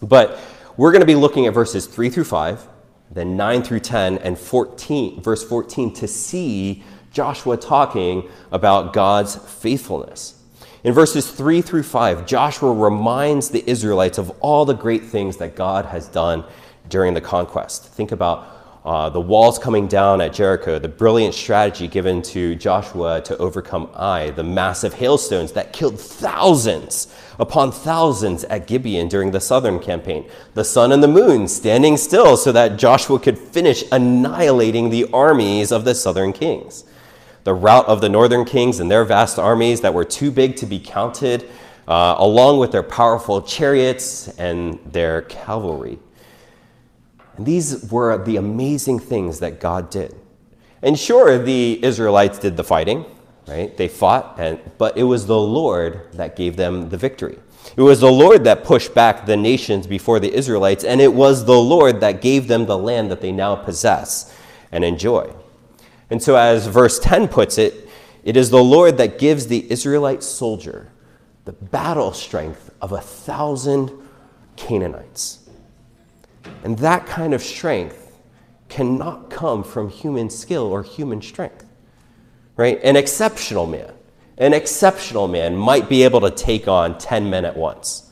But 0.00 0.38
we're 0.76 0.92
going 0.92 1.00
to 1.00 1.06
be 1.06 1.16
looking 1.16 1.46
at 1.46 1.54
verses 1.54 1.86
3 1.88 2.10
through 2.10 2.24
5, 2.24 2.64
then 3.10 3.36
9 3.36 3.62
through 3.64 3.80
10, 3.80 4.18
and 4.18 4.38
14, 4.38 5.20
verse 5.20 5.42
14 5.42 5.92
to 5.94 6.06
see 6.06 6.84
Joshua 7.12 7.56
talking 7.56 8.28
about 8.52 8.92
God's 8.92 9.36
faithfulness. 9.36 10.36
In 10.84 10.94
verses 10.94 11.30
3 11.30 11.60
through 11.60 11.82
5, 11.82 12.26
Joshua 12.26 12.72
reminds 12.72 13.50
the 13.50 13.68
Israelites 13.68 14.16
of 14.16 14.30
all 14.40 14.64
the 14.64 14.74
great 14.74 15.04
things 15.04 15.36
that 15.38 15.54
God 15.54 15.86
has 15.86 16.08
done 16.08 16.44
during 16.88 17.12
the 17.12 17.20
conquest. 17.20 17.84
Think 17.84 18.12
about 18.12 18.46
uh, 18.84 19.10
the 19.10 19.20
walls 19.20 19.58
coming 19.58 19.86
down 19.86 20.22
at 20.22 20.32
Jericho, 20.32 20.78
the 20.78 20.88
brilliant 20.88 21.34
strategy 21.34 21.86
given 21.86 22.22
to 22.22 22.54
Joshua 22.54 23.20
to 23.22 23.36
overcome 23.36 23.90
Ai, 23.94 24.30
the 24.30 24.42
massive 24.42 24.94
hailstones 24.94 25.52
that 25.52 25.74
killed 25.74 26.00
thousands 26.00 27.14
upon 27.38 27.72
thousands 27.72 28.44
at 28.44 28.66
Gibeon 28.66 29.08
during 29.08 29.32
the 29.32 29.40
southern 29.40 29.80
campaign, 29.80 30.30
the 30.54 30.64
sun 30.64 30.92
and 30.92 31.02
the 31.02 31.08
moon 31.08 31.46
standing 31.46 31.98
still 31.98 32.38
so 32.38 32.52
that 32.52 32.78
Joshua 32.78 33.18
could 33.18 33.38
finish 33.38 33.84
annihilating 33.92 34.88
the 34.88 35.06
armies 35.12 35.72
of 35.72 35.84
the 35.84 35.94
southern 35.94 36.32
kings 36.32 36.84
the 37.44 37.54
rout 37.54 37.86
of 37.86 38.00
the 38.00 38.08
northern 38.08 38.44
kings 38.44 38.80
and 38.80 38.90
their 38.90 39.04
vast 39.04 39.38
armies 39.38 39.80
that 39.80 39.94
were 39.94 40.04
too 40.04 40.30
big 40.30 40.56
to 40.56 40.66
be 40.66 40.78
counted, 40.78 41.48
uh, 41.88 42.14
along 42.18 42.58
with 42.58 42.72
their 42.72 42.82
powerful 42.82 43.42
chariots 43.42 44.28
and 44.38 44.78
their 44.84 45.22
cavalry. 45.22 45.98
And 47.36 47.46
these 47.46 47.90
were 47.90 48.22
the 48.22 48.36
amazing 48.36 48.98
things 48.98 49.40
that 49.40 49.60
God 49.60 49.90
did. 49.90 50.14
And 50.82 50.98
sure, 50.98 51.38
the 51.38 51.82
Israelites 51.82 52.38
did 52.38 52.56
the 52.56 52.64
fighting, 52.64 53.04
right? 53.46 53.76
They 53.76 53.88
fought, 53.88 54.36
and, 54.38 54.58
but 54.78 54.96
it 54.96 55.04
was 55.04 55.26
the 55.26 55.38
Lord 55.38 56.12
that 56.12 56.36
gave 56.36 56.56
them 56.56 56.88
the 56.88 56.96
victory. 56.96 57.38
It 57.76 57.82
was 57.82 58.00
the 58.00 58.10
Lord 58.10 58.44
that 58.44 58.64
pushed 58.64 58.94
back 58.94 59.26
the 59.26 59.36
nations 59.36 59.86
before 59.86 60.20
the 60.20 60.32
Israelites, 60.32 60.84
and 60.84 61.00
it 61.00 61.12
was 61.12 61.44
the 61.44 61.58
Lord 61.58 62.00
that 62.00 62.20
gave 62.20 62.48
them 62.48 62.66
the 62.66 62.78
land 62.78 63.10
that 63.10 63.20
they 63.20 63.32
now 63.32 63.56
possess 63.56 64.34
and 64.72 64.84
enjoy. 64.84 65.32
And 66.10 66.22
so, 66.22 66.36
as 66.36 66.66
verse 66.66 66.98
10 66.98 67.28
puts 67.28 67.56
it, 67.56 67.88
it 68.24 68.36
is 68.36 68.50
the 68.50 68.62
Lord 68.62 68.98
that 68.98 69.18
gives 69.18 69.46
the 69.46 69.70
Israelite 69.70 70.22
soldier 70.22 70.90
the 71.44 71.52
battle 71.52 72.12
strength 72.12 72.70
of 72.82 72.92
a 72.92 73.00
thousand 73.00 73.90
Canaanites. 74.56 75.48
And 76.64 76.78
that 76.78 77.06
kind 77.06 77.32
of 77.32 77.42
strength 77.42 78.18
cannot 78.68 79.30
come 79.30 79.64
from 79.64 79.88
human 79.88 80.30
skill 80.30 80.64
or 80.64 80.82
human 80.82 81.22
strength, 81.22 81.66
right? 82.56 82.78
An 82.82 82.96
exceptional 82.96 83.66
man, 83.66 83.92
an 84.38 84.52
exceptional 84.52 85.28
man 85.28 85.56
might 85.56 85.88
be 85.88 86.02
able 86.02 86.20
to 86.20 86.30
take 86.30 86.68
on 86.68 86.98
10 86.98 87.28
men 87.30 87.44
at 87.44 87.56
once. 87.56 88.10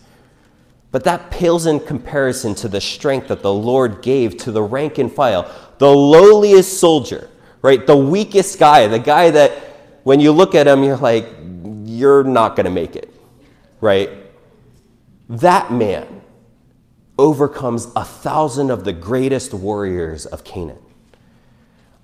But 0.91 1.05
that 1.05 1.31
pales 1.31 1.67
in 1.67 1.81
comparison 1.81 2.55
to 2.57 2.69
the 2.69 2.81
strength 2.81 3.29
that 3.29 3.43
the 3.43 3.53
Lord 3.53 4.01
gave 4.03 4.39
to 4.39 4.53
the 4.53 4.63
rank 4.63 4.99
and 4.99 5.13
file, 5.13 5.51
the 5.77 5.91
lowliest 5.91 6.81
soldier, 6.81 7.29
right? 7.63 7.87
The 7.87 7.97
weakest 7.97 8.59
guy, 8.59 8.87
the 8.87 8.99
guy 8.99 9.31
that 9.31 9.53
when 10.05 10.21
you 10.21 10.33
look 10.33 10.55
at 10.55 10.67
him, 10.67 10.83
you're 10.83 10.97
like, 10.97 11.27
you're 11.85 12.25
not 12.25 12.57
going 12.57 12.65
to 12.65 12.71
make 12.71 12.97
it, 12.97 13.13
right? 13.81 14.11
That 15.29 15.73
man 15.73 16.23
overcomes 17.19 17.89
a 17.97 18.05
thousand 18.05 18.71
of 18.71 18.85
the 18.85 18.93
greatest 18.93 19.53
warriors 19.53 20.25
of 20.27 20.45
Canaan. 20.45 20.79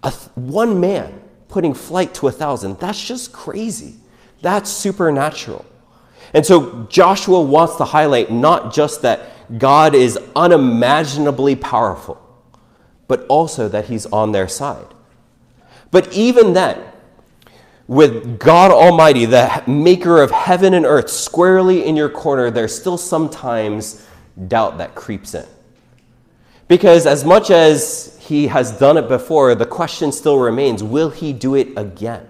A 0.03 0.11
th- 0.11 0.29
one 0.35 0.81
man 0.81 1.23
putting 1.49 1.73
flight 1.73 2.13
to 2.15 2.27
a 2.27 2.33
thousand, 2.33 2.79
that's 2.79 3.03
just 3.03 3.33
crazy. 3.33 3.95
That's 4.43 4.69
supernatural. 4.69 5.65
And 6.35 6.45
so 6.45 6.85
Joshua 6.91 7.41
wants 7.41 7.77
to 7.77 7.85
highlight 7.85 8.31
not 8.31 8.75
just 8.75 9.03
that 9.03 9.31
God 9.59 9.95
is 9.95 10.19
unimaginably 10.35 11.55
powerful, 11.55 12.21
but 13.07 13.25
also 13.29 13.69
that 13.69 13.87
he's 13.87 14.07
on 14.07 14.33
their 14.33 14.49
side. 14.49 14.94
But 15.95 16.13
even 16.13 16.55
then, 16.55 16.83
with 17.87 18.41
God 18.41 18.73
Almighty, 18.73 19.27
the 19.27 19.63
maker 19.69 20.21
of 20.21 20.33
heaven 20.33 20.75
and 20.75 20.85
earth, 20.85 21.09
squarely 21.09 21.85
in 21.85 21.95
your 21.95 22.09
corner, 22.09 22.51
there's 22.51 22.75
still 22.75 22.99
sometimes 22.99 24.05
doubt 24.49 24.79
that 24.79 24.97
creeps 24.97 25.35
in. 25.35 25.47
Because 26.67 27.07
as 27.07 27.25
much 27.25 27.49
as 27.53 28.19
he 28.21 28.49
has 28.49 28.77
done 28.77 28.97
it 28.97 29.07
before, 29.07 29.55
the 29.55 29.67
question 29.67 30.11
still 30.11 30.41
remains 30.41 30.83
will 30.83 31.11
he 31.11 31.33
do 31.33 31.55
it 31.55 31.69
again? 31.77 32.27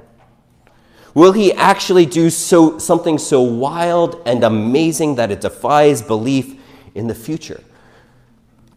Will 1.14 1.32
he 1.32 1.50
actually 1.54 2.04
do 2.04 2.28
so, 2.28 2.76
something 2.78 3.16
so 3.16 3.40
wild 3.40 4.20
and 4.26 4.44
amazing 4.44 5.14
that 5.14 5.30
it 5.30 5.40
defies 5.40 6.02
belief 6.02 6.60
in 6.94 7.06
the 7.06 7.14
future? 7.14 7.64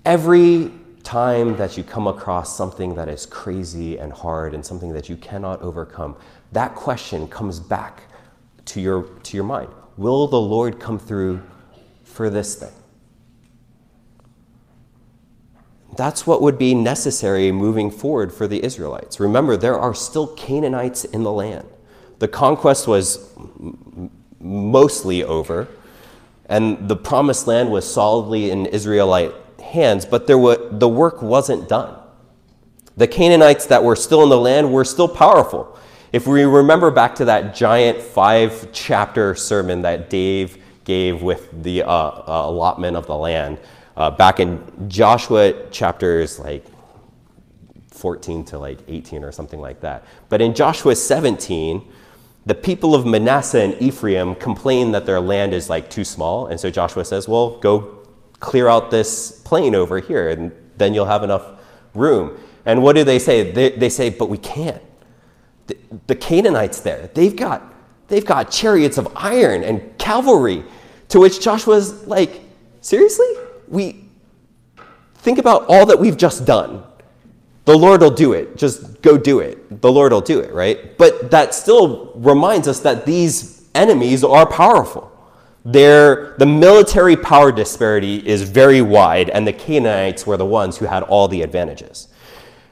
Every 0.06 0.72
time 1.08 1.56
that 1.56 1.78
you 1.78 1.84
come 1.86 2.06
across 2.06 2.58
something 2.58 2.94
that 2.96 3.08
is 3.08 3.26
crazy 3.26 3.98
and 3.98 4.12
hard 4.12 4.54
and 4.54 4.66
something 4.66 4.92
that 4.92 5.08
you 5.08 5.16
cannot 5.16 5.62
overcome, 5.62 6.18
that 6.52 6.76
question 6.76 7.30
comes 7.30 7.62
back 7.62 8.04
to 8.66 8.82
your, 8.82 9.04
to 9.24 9.38
your 9.38 9.46
mind. 9.46 9.70
Will 9.96 10.28
the 10.28 10.40
Lord 10.40 10.82
come 10.82 11.00
through 11.00 11.42
for 12.04 12.30
this 12.30 12.56
thing? 12.56 12.74
That's 15.96 16.28
what 16.28 16.42
would 16.42 16.58
be 16.58 16.76
necessary 16.76 17.54
moving 17.54 17.90
forward 17.90 18.34
for 18.34 18.46
the 18.46 18.62
Israelites. 18.62 19.18
Remember, 19.18 19.56
there 19.56 19.80
are 19.80 19.94
still 19.94 20.28
Canaanites 20.36 21.06
in 21.06 21.24
the 21.24 21.32
land. 21.32 21.70
The 22.20 22.28
conquest 22.28 22.86
was 22.86 23.34
mostly 24.42 25.24
over, 25.24 25.70
and 26.48 26.90
the 26.90 26.98
promised 26.98 27.48
land 27.48 27.72
was 27.72 27.90
solidly 27.90 28.52
in 28.52 28.66
Israelite 28.66 29.34
hands, 29.68 30.06
but 30.06 30.28
there 30.28 30.38
were, 30.38 30.57
the 30.80 30.90
work 30.90 31.22
wasn't 31.22 31.68
done. 31.70 31.98
The 32.96 33.08
Canaanites 33.08 33.68
that 33.68 33.84
were 33.84 33.96
still 33.96 34.24
in 34.24 34.30
the 34.30 34.40
land 34.40 34.72
were 34.72 34.86
still 34.86 35.08
powerful. 35.08 35.78
If 36.12 36.26
we 36.26 36.44
remember 36.44 36.90
back 36.90 37.16
to 37.16 37.26
that 37.26 37.54
giant 37.54 38.02
five 38.02 38.70
chapter 38.72 39.36
sermon 39.36 39.82
that 39.84 40.10
Dave 40.10 40.58
gave 40.84 41.22
with 41.22 41.64
the 41.64 41.84
uh, 41.84 41.88
uh, 41.88 42.24
allotment 42.48 42.98
of 42.98 43.06
the 43.06 43.16
land, 43.16 43.60
uh, 43.96 44.12
back 44.12 44.40
in 44.40 44.64
Joshua 44.90 45.70
chapters 45.70 46.40
like 46.40 46.66
14 47.92 48.46
to 48.46 48.60
like 48.60 48.80
18 48.88 49.24
or 49.24 49.32
something 49.32 49.60
like 49.60 49.82
that. 49.82 50.06
But 50.30 50.42
in 50.42 50.54
Joshua 50.54 50.96
17, 50.96 51.86
the 52.46 52.56
people 52.56 52.96
of 52.96 53.06
Manasseh 53.06 53.62
and 53.62 53.82
Ephraim 53.82 54.36
complain 54.36 54.92
that 54.94 55.06
their 55.06 55.20
land 55.20 55.54
is 55.54 55.70
like 55.70 55.90
too 55.90 56.06
small. 56.06 56.48
And 56.48 56.60
so 56.60 56.72
Joshua 56.72 57.04
says, 57.04 57.28
well, 57.28 57.60
go 57.60 57.98
clear 58.40 58.70
out 58.70 58.92
this 58.92 59.42
plain 59.44 59.76
over 59.76 60.00
here, 60.00 60.30
and 60.30 60.52
then 60.78 60.94
you'll 60.94 61.06
have 61.06 61.24
enough 61.24 61.46
room. 61.94 62.40
And 62.66 62.84
what 62.84 62.96
do 62.96 63.04
they 63.04 63.20
say? 63.20 63.52
They, 63.52 63.70
they 63.70 63.90
say, 63.90 64.10
but 64.10 64.30
we 64.30 64.38
can't 64.38 64.82
the, 65.68 65.78
the 66.08 66.16
Canaanites 66.16 66.80
there, 66.80 67.10
they've 67.14 67.36
got, 67.36 67.74
they've 68.08 68.26
got 68.26 68.50
chariots 68.50 68.98
of 68.98 69.08
iron 69.16 69.64
and 69.64 69.98
cavalry. 69.98 70.64
To 71.10 71.20
which 71.20 71.40
Joshua's 71.42 72.08
like, 72.08 72.42
seriously? 72.82 73.28
We 73.68 74.06
think 75.16 75.38
about 75.38 75.66
all 75.68 75.86
that 75.86 76.00
we've 76.00 76.18
just 76.18 76.46
done. 76.46 76.84
The 77.66 77.78
Lord 77.78 78.02
will 78.02 78.12
do 78.12 78.34
it. 78.34 78.58
Just 78.58 79.02
go 79.02 79.18
do 79.18 79.40
it. 79.40 79.82
The 79.82 79.92
Lord 79.92 80.14
will 80.14 80.22
do 80.22 80.40
it, 80.40 80.54
right? 80.54 80.98
But 80.98 81.32
that 81.32 81.54
still 81.54 82.14
reminds 82.16 82.68
us 82.68 82.80
that 82.82 83.06
these 83.06 83.68
enemies 83.76 84.24
are 84.24 84.46
powerful. 84.46 85.12
Their, 85.66 86.36
the 86.38 86.46
military 86.46 87.18
power 87.18 87.52
disparity 87.52 88.26
is 88.26 88.44
very 88.44 88.82
wide, 88.82 89.30
and 89.30 89.46
the 89.46 89.54
Canaanites 89.54 90.26
were 90.26 90.38
the 90.38 90.46
ones 90.46 90.78
who 90.78 90.86
had 90.86 91.04
all 91.04 91.28
the 91.28 91.42
advantages. 91.42 92.08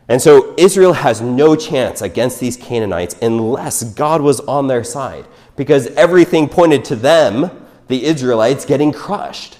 And 0.07 0.21
so 0.21 0.53
Israel 0.57 0.93
has 0.93 1.19
no 1.19 1.55
chance 1.55 2.01
against 2.01 2.39
these 2.39 2.55
Canaanites 2.55 3.15
unless 3.21 3.83
God 3.83 4.21
was 4.21 4.39
on 4.41 4.67
their 4.67 4.83
side, 4.83 5.25
because 5.55 5.87
everything 5.87 6.47
pointed 6.47 6.85
to 6.85 6.95
them, 6.95 7.49
the 7.87 8.05
Israelites, 8.05 8.65
getting 8.65 8.91
crushed. 8.91 9.57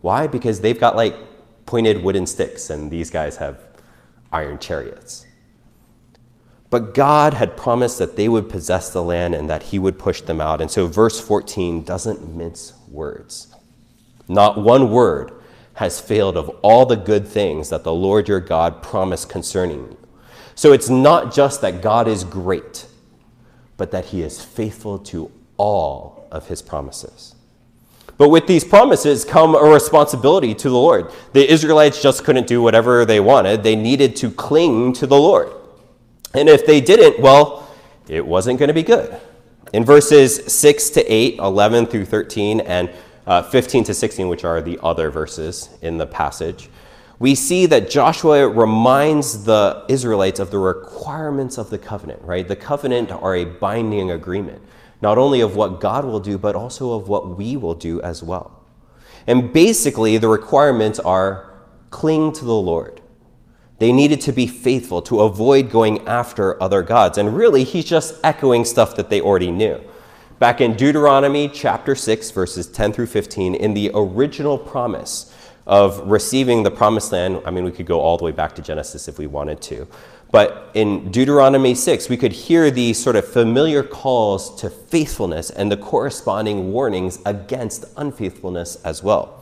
Why? 0.00 0.26
Because 0.26 0.60
they've 0.60 0.78
got 0.78 0.94
like 0.94 1.16
pointed 1.66 2.02
wooden 2.02 2.26
sticks, 2.26 2.70
and 2.70 2.90
these 2.90 3.10
guys 3.10 3.38
have 3.38 3.60
iron 4.30 4.58
chariots. 4.58 5.26
But 6.72 6.94
God 6.94 7.34
had 7.34 7.54
promised 7.54 7.98
that 7.98 8.16
they 8.16 8.30
would 8.30 8.48
possess 8.48 8.88
the 8.88 9.02
land 9.02 9.34
and 9.34 9.50
that 9.50 9.64
He 9.64 9.78
would 9.78 9.98
push 9.98 10.22
them 10.22 10.40
out. 10.40 10.62
And 10.62 10.70
so 10.70 10.86
verse 10.86 11.20
14 11.20 11.82
doesn't 11.82 12.34
mince 12.34 12.72
words. 12.88 13.54
Not 14.26 14.56
one 14.56 14.90
word 14.90 15.32
has 15.74 16.00
failed 16.00 16.34
of 16.34 16.48
all 16.62 16.86
the 16.86 16.96
good 16.96 17.28
things 17.28 17.68
that 17.68 17.84
the 17.84 17.92
Lord 17.92 18.26
your 18.26 18.40
God 18.40 18.82
promised 18.82 19.28
concerning 19.28 19.80
you. 19.80 19.98
So 20.54 20.72
it's 20.72 20.88
not 20.88 21.34
just 21.34 21.60
that 21.60 21.82
God 21.82 22.08
is 22.08 22.24
great, 22.24 22.86
but 23.76 23.90
that 23.90 24.06
he 24.06 24.22
is 24.22 24.42
faithful 24.42 24.98
to 25.00 25.30
all 25.58 26.26
of 26.32 26.48
his 26.48 26.62
promises. 26.62 27.34
But 28.16 28.30
with 28.30 28.46
these 28.46 28.64
promises 28.64 29.26
come 29.26 29.54
a 29.54 29.62
responsibility 29.62 30.54
to 30.54 30.70
the 30.70 30.76
Lord. 30.76 31.12
The 31.34 31.52
Israelites 31.52 32.00
just 32.00 32.24
couldn't 32.24 32.46
do 32.46 32.62
whatever 32.62 33.04
they 33.04 33.20
wanted, 33.20 33.62
they 33.62 33.76
needed 33.76 34.16
to 34.16 34.30
cling 34.30 34.94
to 34.94 35.06
the 35.06 35.18
Lord. 35.18 35.52
And 36.34 36.48
if 36.48 36.66
they 36.66 36.80
didn't, 36.80 37.20
well, 37.20 37.68
it 38.08 38.26
wasn't 38.26 38.58
going 38.58 38.68
to 38.68 38.74
be 38.74 38.82
good. 38.82 39.20
In 39.72 39.84
verses 39.84 40.52
6 40.52 40.90
to 40.90 41.04
8, 41.12 41.38
11 41.38 41.86
through 41.86 42.04
13, 42.06 42.60
and 42.60 42.90
uh, 43.26 43.42
15 43.42 43.84
to 43.84 43.94
16, 43.94 44.28
which 44.28 44.44
are 44.44 44.60
the 44.60 44.78
other 44.82 45.10
verses 45.10 45.70
in 45.82 45.98
the 45.98 46.06
passage, 46.06 46.68
we 47.18 47.34
see 47.34 47.66
that 47.66 47.88
Joshua 47.88 48.48
reminds 48.48 49.44
the 49.44 49.84
Israelites 49.88 50.40
of 50.40 50.50
the 50.50 50.58
requirements 50.58 51.56
of 51.56 51.70
the 51.70 51.78
covenant, 51.78 52.20
right? 52.22 52.48
The 52.48 52.56
covenant 52.56 53.12
are 53.12 53.36
a 53.36 53.44
binding 53.44 54.10
agreement, 54.10 54.60
not 55.00 55.18
only 55.18 55.40
of 55.40 55.54
what 55.54 55.80
God 55.80 56.04
will 56.04 56.18
do, 56.18 56.36
but 56.36 56.56
also 56.56 56.94
of 56.94 57.08
what 57.08 57.36
we 57.36 57.56
will 57.56 57.74
do 57.74 58.02
as 58.02 58.22
well. 58.22 58.64
And 59.26 59.52
basically, 59.52 60.18
the 60.18 60.28
requirements 60.28 60.98
are 60.98 61.52
cling 61.90 62.32
to 62.32 62.44
the 62.44 62.54
Lord. 62.54 63.01
They 63.82 63.90
needed 63.90 64.20
to 64.20 64.32
be 64.32 64.46
faithful 64.46 65.02
to 65.02 65.22
avoid 65.22 65.68
going 65.68 66.06
after 66.06 66.62
other 66.62 66.82
gods. 66.82 67.18
And 67.18 67.36
really, 67.36 67.64
he's 67.64 67.84
just 67.84 68.14
echoing 68.22 68.64
stuff 68.64 68.94
that 68.94 69.10
they 69.10 69.20
already 69.20 69.50
knew. 69.50 69.80
Back 70.38 70.60
in 70.60 70.76
Deuteronomy 70.76 71.48
chapter 71.48 71.96
6, 71.96 72.30
verses 72.30 72.68
10 72.68 72.92
through 72.92 73.08
15, 73.08 73.56
in 73.56 73.74
the 73.74 73.90
original 73.92 74.56
promise 74.56 75.34
of 75.66 75.98
receiving 76.08 76.62
the 76.62 76.70
promised 76.70 77.10
land, 77.10 77.42
I 77.44 77.50
mean, 77.50 77.64
we 77.64 77.72
could 77.72 77.86
go 77.86 77.98
all 77.98 78.16
the 78.16 78.22
way 78.24 78.30
back 78.30 78.54
to 78.54 78.62
Genesis 78.62 79.08
if 79.08 79.18
we 79.18 79.26
wanted 79.26 79.60
to. 79.62 79.88
But 80.30 80.70
in 80.74 81.10
Deuteronomy 81.10 81.74
6, 81.74 82.08
we 82.08 82.16
could 82.16 82.30
hear 82.32 82.70
the 82.70 82.92
sort 82.92 83.16
of 83.16 83.26
familiar 83.26 83.82
calls 83.82 84.60
to 84.60 84.70
faithfulness 84.70 85.50
and 85.50 85.72
the 85.72 85.76
corresponding 85.76 86.70
warnings 86.72 87.18
against 87.26 87.86
unfaithfulness 87.96 88.76
as 88.84 89.02
well. 89.02 89.41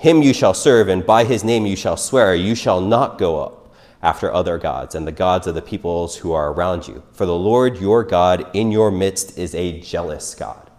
Him 0.00 0.22
you 0.22 0.32
shall 0.32 0.54
serve, 0.54 0.88
and 0.88 1.04
by 1.04 1.24
his 1.24 1.44
name 1.44 1.66
you 1.66 1.76
shall 1.76 1.98
swear. 1.98 2.34
You 2.34 2.54
shall 2.54 2.80
not 2.80 3.18
go 3.18 3.38
up 3.38 3.74
after 4.02 4.32
other 4.32 4.56
gods 4.56 4.94
and 4.94 5.06
the 5.06 5.12
gods 5.12 5.46
of 5.46 5.54
the 5.54 5.60
peoples 5.60 6.16
who 6.16 6.32
are 6.32 6.54
around 6.54 6.88
you. 6.88 7.02
For 7.12 7.26
the 7.26 7.36
Lord 7.36 7.76
your 7.76 8.02
God 8.02 8.48
in 8.54 8.72
your 8.72 8.90
midst 8.90 9.36
is 9.36 9.54
a 9.54 9.78
jealous 9.82 10.34
God. 10.34 10.70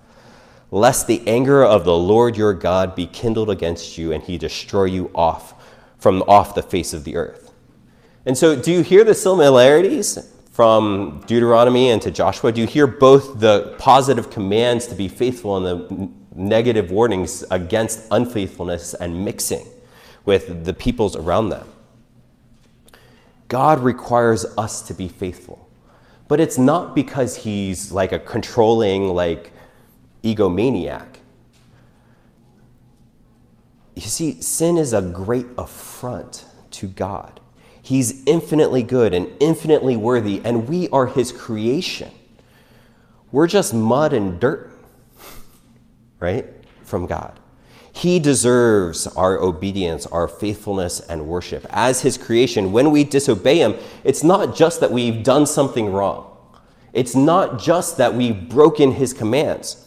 Lest 0.71 1.05
the 1.05 1.21
anger 1.27 1.63
of 1.63 1.85
the 1.85 1.95
Lord 1.95 2.35
your 2.35 2.55
God 2.55 2.95
be 2.95 3.05
kindled 3.05 3.51
against 3.51 3.95
you, 3.95 4.11
and 4.11 4.23
he 4.23 4.39
destroy 4.39 4.85
you 4.85 5.11
off 5.13 5.53
from 5.99 6.23
off 6.23 6.55
the 6.55 6.63
face 6.63 6.91
of 6.91 7.03
the 7.03 7.15
earth. 7.15 7.51
And 8.25 8.35
so, 8.35 8.55
do 8.55 8.71
you 8.71 8.81
hear 8.81 9.03
the 9.03 9.13
similarities 9.13 10.17
from 10.51 11.23
Deuteronomy 11.27 11.91
and 11.91 12.01
to 12.01 12.09
Joshua? 12.09 12.51
Do 12.51 12.61
you 12.61 12.65
hear 12.65 12.87
both 12.87 13.39
the 13.39 13.75
positive 13.77 14.31
commands 14.31 14.87
to 14.87 14.95
be 14.95 15.07
faithful 15.07 15.57
and 15.57 15.65
the 15.67 16.20
negative 16.33 16.91
warnings 16.91 17.43
against 17.51 18.07
unfaithfulness 18.11 18.93
and 18.93 19.25
mixing 19.25 19.67
with 20.25 20.65
the 20.65 20.73
peoples 20.73 21.15
around 21.15 21.49
them. 21.49 21.67
God 23.47 23.79
requires 23.79 24.45
us 24.57 24.81
to 24.83 24.93
be 24.93 25.07
faithful. 25.07 25.67
But 26.27 26.39
it's 26.39 26.57
not 26.57 26.95
because 26.95 27.35
he's 27.35 27.91
like 27.91 28.13
a 28.13 28.19
controlling, 28.19 29.09
like, 29.09 29.51
egomaniac. 30.23 31.07
You 33.95 34.03
see, 34.03 34.41
sin 34.41 34.77
is 34.77 34.93
a 34.93 35.01
great 35.01 35.47
affront 35.57 36.45
to 36.71 36.87
God. 36.87 37.41
He's 37.81 38.25
infinitely 38.25 38.83
good 38.83 39.13
and 39.13 39.29
infinitely 39.41 39.97
worthy, 39.97 40.41
and 40.45 40.69
we 40.69 40.87
are 40.89 41.07
his 41.07 41.33
creation. 41.33 42.11
We're 43.33 43.47
just 43.47 43.73
mud 43.73 44.13
and 44.13 44.39
dirt 44.39 44.70
right? 46.21 46.45
From 46.83 47.07
God. 47.07 47.37
He 47.93 48.19
deserves 48.19 49.05
our 49.07 49.37
obedience, 49.37 50.05
our 50.05 50.29
faithfulness, 50.29 51.01
and 51.01 51.27
worship. 51.27 51.65
As 51.69 52.01
His 52.01 52.17
creation, 52.17 52.71
when 52.71 52.91
we 52.91 53.03
disobey 53.03 53.57
Him, 53.57 53.75
it's 54.05 54.23
not 54.23 54.55
just 54.55 54.79
that 54.79 54.91
we've 54.91 55.23
done 55.23 55.45
something 55.45 55.91
wrong, 55.91 56.27
it's 56.93 57.15
not 57.15 57.59
just 57.59 57.97
that 57.97 58.13
we've 58.13 58.47
broken 58.47 58.93
His 58.93 59.11
commands, 59.11 59.85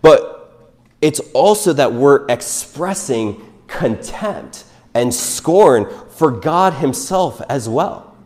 but 0.00 0.72
it's 1.02 1.20
also 1.34 1.74
that 1.74 1.92
we're 1.92 2.26
expressing 2.28 3.40
contempt 3.66 4.64
and 4.94 5.12
scorn 5.12 5.88
for 6.10 6.30
God 6.30 6.74
Himself 6.74 7.42
as 7.48 7.68
well. 7.68 8.16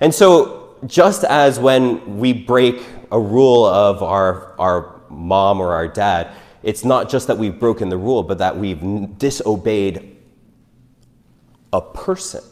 And 0.00 0.14
so, 0.14 0.76
just 0.86 1.24
as 1.24 1.58
when 1.58 2.18
we 2.18 2.32
break 2.32 2.82
a 3.12 3.20
rule 3.20 3.66
of 3.66 4.02
our, 4.02 4.54
our 4.58 5.00
mom 5.10 5.60
or 5.60 5.74
our 5.74 5.88
dad, 5.88 6.32
it's 6.62 6.84
not 6.84 7.08
just 7.08 7.26
that 7.26 7.38
we've 7.38 7.58
broken 7.58 7.88
the 7.88 7.96
rule, 7.96 8.22
but 8.22 8.38
that 8.38 8.56
we've 8.56 9.18
disobeyed 9.18 10.16
a 11.72 11.80
person. 11.80 12.42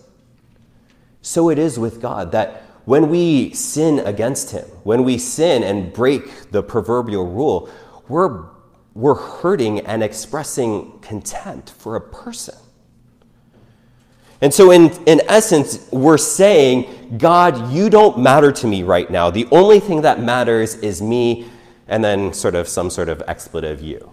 So 1.21 1.51
it 1.51 1.59
is 1.59 1.79
with 1.79 2.01
God 2.01 2.33
that 2.33 2.63
when 2.85 3.11
we 3.11 3.53
sin 3.53 3.99
against 4.01 4.51
Him, 4.53 4.65
when 4.83 5.05
we 5.05 5.19
sin 5.19 5.63
and 5.63 5.93
break 5.93 6.51
the 6.51 6.63
proverbial 6.63 7.27
rule, 7.27 7.69
we're, 8.09 8.47
we're 8.95 9.15
hurting 9.15 9.81
and 9.81 10.03
expressing 10.03 10.99
contempt 11.01 11.71
for 11.71 11.97
a 11.97 12.01
person. 12.01 12.55
And 14.41 14.55
so, 14.55 14.71
in, 14.71 14.91
in 15.07 15.21
essence, 15.29 15.89
we're 15.91 16.17
saying, 16.17 17.19
God, 17.19 17.73
you 17.73 17.91
don't 17.91 18.21
matter 18.21 18.53
to 18.53 18.67
me 18.69 18.85
right 18.85 19.11
now. 19.11 19.31
The 19.31 19.49
only 19.51 19.81
thing 19.81 20.03
that 20.03 20.23
matters 20.23 20.77
is 20.77 21.03
me 21.03 21.51
and 21.89 22.05
then 22.05 22.33
sort 22.33 22.55
of 22.55 22.69
some 22.69 22.91
sort 22.91 23.09
of 23.09 23.23
expletive 23.27 23.83
you. 23.83 24.13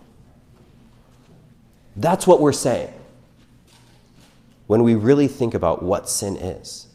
That's 1.96 2.26
what 2.26 2.42
we're 2.42 2.54
saying 2.54 2.94
when 4.68 4.84
we 4.84 4.96
really 4.96 5.28
think 5.28 5.54
about 5.54 5.84
what 5.84 6.10
sin 6.10 6.36
is. 6.38 6.88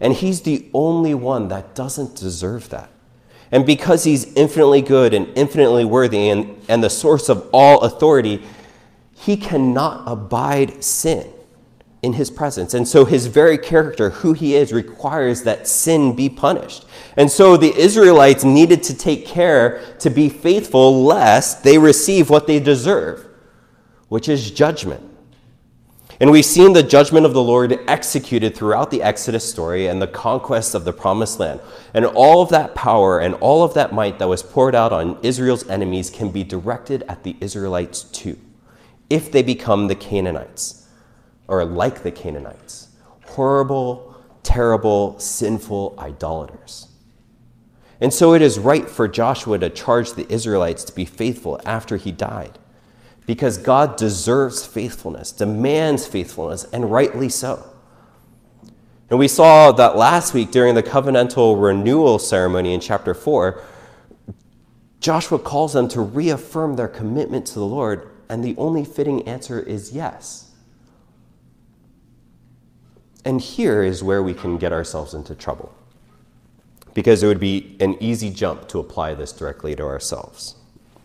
And 0.00 0.14
he's 0.14 0.42
the 0.42 0.68
only 0.72 1.14
one 1.14 1.48
that 1.48 1.74
doesn't 1.74 2.16
deserve 2.16 2.70
that. 2.70 2.90
And 3.50 3.66
because 3.66 4.04
he's 4.04 4.32
infinitely 4.34 4.80
good 4.80 5.12
and 5.12 5.28
infinitely 5.36 5.84
worthy 5.84 6.30
and, 6.30 6.60
and 6.68 6.82
the 6.82 6.88
source 6.88 7.28
of 7.28 7.48
all 7.52 7.80
authority, 7.82 8.42
he 9.14 9.36
cannot 9.36 10.04
abide 10.06 10.82
sin 10.82 11.30
in 12.02 12.14
his 12.14 12.30
presence. 12.30 12.74
And 12.74 12.86
so 12.86 13.04
his 13.04 13.26
very 13.26 13.56
character, 13.56 14.10
who 14.10 14.32
he 14.32 14.56
is, 14.56 14.72
requires 14.72 15.42
that 15.44 15.68
sin 15.68 16.14
be 16.16 16.28
punished. 16.28 16.84
And 17.16 17.30
so 17.30 17.56
the 17.56 17.74
Israelites 17.76 18.42
needed 18.42 18.82
to 18.84 18.94
take 18.94 19.24
care 19.24 19.80
to 20.00 20.10
be 20.10 20.28
faithful 20.28 21.04
lest 21.04 21.62
they 21.62 21.78
receive 21.78 22.28
what 22.28 22.48
they 22.48 22.58
deserve, 22.58 23.24
which 24.08 24.28
is 24.28 24.50
judgment. 24.50 25.08
And 26.20 26.30
we've 26.30 26.44
seen 26.44 26.72
the 26.72 26.82
judgment 26.82 27.24
of 27.24 27.34
the 27.34 27.42
Lord 27.42 27.78
executed 27.88 28.54
throughout 28.54 28.90
the 28.90 29.02
Exodus 29.02 29.48
story 29.48 29.86
and 29.86 30.02
the 30.02 30.06
conquest 30.06 30.74
of 30.74 30.84
the 30.84 30.92
promised 30.92 31.40
land. 31.40 31.60
And 31.94 32.04
all 32.04 32.42
of 32.42 32.48
that 32.50 32.74
power 32.74 33.20
and 33.20 33.34
all 33.36 33.62
of 33.64 33.74
that 33.74 33.92
might 33.92 34.18
that 34.18 34.28
was 34.28 34.42
poured 34.42 34.74
out 34.74 34.92
on 34.92 35.18
Israel's 35.22 35.68
enemies 35.68 36.10
can 36.10 36.30
be 36.30 36.44
directed 36.44 37.04
at 37.08 37.22
the 37.22 37.36
Israelites 37.40 38.02
too, 38.02 38.38
if 39.08 39.32
they 39.32 39.42
become 39.42 39.86
the 39.86 39.94
Canaanites 39.94 40.81
or 41.48 41.64
like 41.64 42.02
the 42.02 42.10
Canaanites, 42.10 42.88
horrible, 43.26 44.16
terrible, 44.42 45.18
sinful 45.18 45.94
idolaters. 45.98 46.88
And 48.00 48.12
so 48.12 48.34
it 48.34 48.42
is 48.42 48.58
right 48.58 48.88
for 48.88 49.06
Joshua 49.06 49.58
to 49.58 49.70
charge 49.70 50.14
the 50.14 50.30
Israelites 50.32 50.82
to 50.84 50.92
be 50.92 51.04
faithful 51.04 51.60
after 51.64 51.96
he 51.96 52.10
died, 52.10 52.58
because 53.26 53.58
God 53.58 53.96
deserves 53.96 54.66
faithfulness, 54.66 55.30
demands 55.30 56.06
faithfulness, 56.06 56.64
and 56.72 56.90
rightly 56.90 57.28
so. 57.28 57.64
And 59.08 59.18
we 59.18 59.28
saw 59.28 59.72
that 59.72 59.96
last 59.96 60.32
week 60.34 60.50
during 60.50 60.74
the 60.74 60.82
covenantal 60.82 61.62
renewal 61.62 62.18
ceremony 62.18 62.72
in 62.74 62.80
chapter 62.80 63.14
4. 63.14 63.62
Joshua 65.00 65.38
calls 65.38 65.74
them 65.74 65.86
to 65.88 66.00
reaffirm 66.00 66.76
their 66.76 66.88
commitment 66.88 67.46
to 67.48 67.54
the 67.54 67.66
Lord, 67.66 68.10
and 68.28 68.42
the 68.42 68.56
only 68.56 68.84
fitting 68.84 69.28
answer 69.28 69.60
is 69.60 69.92
yes. 69.92 70.51
And 73.24 73.40
here 73.40 73.82
is 73.82 74.02
where 74.02 74.22
we 74.22 74.34
can 74.34 74.58
get 74.58 74.72
ourselves 74.72 75.14
into 75.14 75.34
trouble. 75.34 75.72
Because 76.94 77.22
it 77.22 77.26
would 77.26 77.40
be 77.40 77.76
an 77.80 77.96
easy 78.02 78.30
jump 78.30 78.68
to 78.68 78.78
apply 78.78 79.14
this 79.14 79.32
directly 79.32 79.74
to 79.76 79.84
ourselves. 79.84 80.56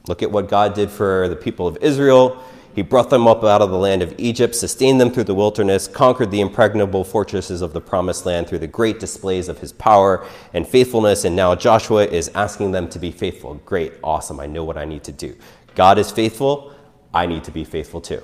Look 0.07 0.23
at 0.23 0.31
what 0.31 0.49
God 0.49 0.73
did 0.73 0.89
for 0.89 1.27
the 1.27 1.35
people 1.35 1.67
of 1.67 1.77
Israel. 1.81 2.43
He 2.75 2.81
brought 2.83 3.09
them 3.09 3.27
up 3.27 3.43
out 3.43 3.61
of 3.61 3.71
the 3.71 3.77
land 3.77 4.03
of 4.03 4.13
Egypt, 4.19 4.53
sustained 4.53 5.01
them 5.01 5.11
through 5.11 5.23
the 5.23 5.33
wilderness, 5.33 5.87
conquered 5.87 6.29
the 6.29 6.41
impregnable 6.41 7.03
fortresses 7.03 7.61
of 7.61 7.73
the 7.73 7.81
promised 7.81 8.25
land 8.25 8.47
through 8.47 8.59
the 8.59 8.67
great 8.67 8.99
displays 8.99 9.49
of 9.49 9.59
his 9.59 9.73
power 9.73 10.25
and 10.53 10.67
faithfulness. 10.67 11.25
And 11.25 11.35
now 11.35 11.55
Joshua 11.55 12.05
is 12.05 12.29
asking 12.35 12.71
them 12.71 12.87
to 12.89 12.99
be 12.99 13.11
faithful. 13.11 13.55
Great, 13.65 13.93
awesome. 14.03 14.39
I 14.39 14.45
know 14.45 14.63
what 14.63 14.77
I 14.77 14.85
need 14.85 15.03
to 15.05 15.11
do. 15.11 15.35
God 15.73 15.97
is 15.97 16.11
faithful. 16.11 16.71
I 17.13 17.25
need 17.25 17.43
to 17.45 17.51
be 17.51 17.63
faithful 17.63 17.99
too. 17.99 18.21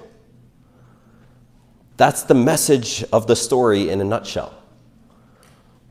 That's 2.03 2.23
the 2.23 2.33
message 2.33 3.05
of 3.13 3.27
the 3.27 3.35
story 3.37 3.87
in 3.87 4.01
a 4.01 4.03
nutshell. 4.03 4.53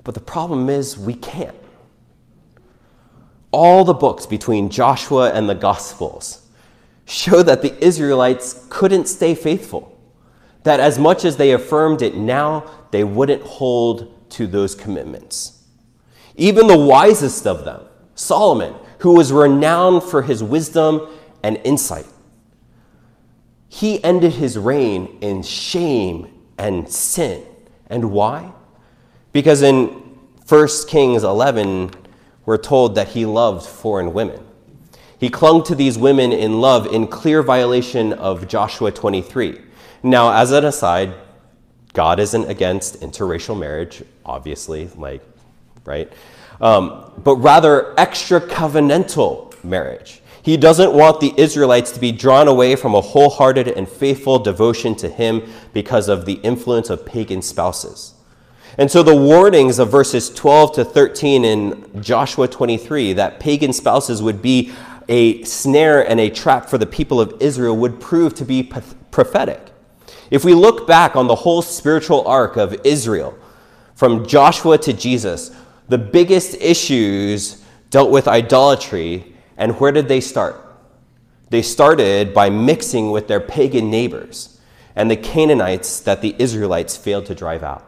But 0.05 0.13
the 0.13 0.21
problem 0.21 0.69
is, 0.69 0.99
we 0.99 1.15
can't. 1.15 1.57
All 3.51 3.83
the 3.83 3.95
books 3.95 4.27
between 4.27 4.69
Joshua 4.69 5.33
and 5.33 5.49
the 5.49 5.55
Gospels 5.55 6.47
show 7.07 7.43
that 7.43 7.63
the 7.63 7.83
Israelites 7.83 8.67
couldn't 8.69 9.09
stay 9.09 9.35
faithful, 9.35 9.99
that 10.65 10.81
as 10.81 10.99
much 10.99 11.25
as 11.25 11.39
they 11.39 11.53
affirmed 11.53 12.03
it 12.03 12.15
now, 12.15 12.71
they 12.91 13.05
wouldn't 13.05 13.45
hold 13.45 14.31
to 14.33 14.47
those 14.47 14.75
commitments. 14.75 15.65
Even 16.37 16.67
the 16.67 16.77
wisest 16.77 17.47
of 17.47 17.65
them, 17.65 17.87
Solomon, 18.17 18.75
who 18.99 19.15
was 19.15 19.33
renowned 19.33 20.03
for 20.03 20.21
his 20.21 20.43
wisdom 20.43 21.09
and 21.43 21.59
insight, 21.65 22.05
he 23.73 24.05
ended 24.05 24.35
his 24.35 24.59
reign 24.59 25.17
in 25.23 25.43
shame 25.43 26.31
and 26.59 26.87
sin. 26.87 27.43
And 27.87 28.11
why? 28.13 28.53
Because 29.33 29.63
in 29.63 29.87
1 30.47 30.69
Kings 30.89 31.25
11, 31.25 31.91
we're 32.45 32.59
told 32.59 32.97
that 32.97 33.09
he 33.09 33.25
loved 33.25 33.67
foreign 33.67 34.13
women. 34.13 34.45
He 35.19 35.31
clung 35.31 35.63
to 35.65 35.75
these 35.75 35.97
women 35.97 36.33
in 36.33 36.61
love 36.61 36.87
in 36.87 37.07
clear 37.07 37.43
violation 37.43 38.13
of 38.13 38.47
Joshua 38.47 38.93
23. 38.93 39.59
Now, 40.03 40.35
as 40.35 40.53
an 40.53 40.67
aside, 40.67 41.15
God 41.95 42.21
isn't 42.21 42.51
against 42.51 43.01
interracial 43.01 43.59
marriage, 43.59 44.03
obviously, 44.23 44.91
like, 44.99 45.23
right? 45.87 46.13
Um, 46.61 47.11
but 47.25 47.37
rather 47.37 47.99
extra 47.99 48.39
covenantal 48.39 49.65
marriage. 49.65 50.22
He 50.43 50.57
doesn't 50.57 50.93
want 50.93 51.21
the 51.21 51.33
Israelites 51.37 51.93
to 51.93 52.01
be 52.01 52.11
drawn 52.11 52.49
away 52.49 52.75
from 52.75 52.95
a 52.95 53.01
wholehearted 53.01 53.69
and 53.69 53.89
faithful 53.89 54.41
devotion 54.41 54.97
to 54.97 55.09
Him 55.09 55.43
because 55.73 56.09
of 56.09 56.27
the 56.27 56.35
influence 56.43 56.91
of 56.91 57.07
pagan 57.07 57.43
spouses. 57.43 58.15
And 58.77 58.91
so 58.91 59.03
the 59.03 59.15
warnings 59.15 59.79
of 59.79 59.91
verses 59.91 60.31
12 60.31 60.75
to 60.75 60.85
13 60.85 61.45
in 61.45 62.03
Joshua 62.03 62.49
23 62.49 63.13
that 63.13 63.39
pagan 63.39 63.73
spouses 63.73 64.23
would 64.23 64.43
be 64.43 64.73
a 65.09 65.45
snare 65.45 66.09
and 66.09 66.19
a 66.19 66.31
trap 66.31 66.69
for 66.69 66.79
the 66.79 66.87
people 66.87 67.21
of 67.21 67.35
Israel 67.41 67.77
would 67.77 68.01
prove 68.01 68.35
to 68.35 68.45
be 68.45 68.63
prophetic. 69.11 69.73
If 70.31 70.45
we 70.45 70.55
look 70.55 70.87
back 70.87 71.15
on 71.15 71.27
the 71.27 71.35
whole 71.35 71.61
spiritual 71.61 72.27
arc 72.27 72.57
of 72.57 72.75
Israel, 72.85 73.39
from 73.95 74.27
Joshua 74.27 74.79
to 74.79 74.93
Jesus, 74.93 75.51
the 75.89 75.99
biggest 75.99 76.55
issues 76.55 77.63
dealt 77.91 78.11
with 78.11 78.27
idolatry 78.27 79.32
and 79.57 79.79
where 79.79 79.93
did 79.93 80.09
they 80.09 80.21
start? 80.21 80.57
They 81.51 81.63
started 81.63 82.33
by 82.33 82.51
mixing 82.51 83.11
with 83.11 83.29
their 83.29 83.41
pagan 83.41 83.91
neighbors 83.91 84.61
and 84.97 85.11
the 85.11 85.17
Canaanites 85.17 86.01
that 86.01 86.23
the 86.23 86.35
Israelites 86.39 86.97
failed 86.97 87.27
to 87.27 87.35
drive 87.35 87.63
out. 87.63 87.87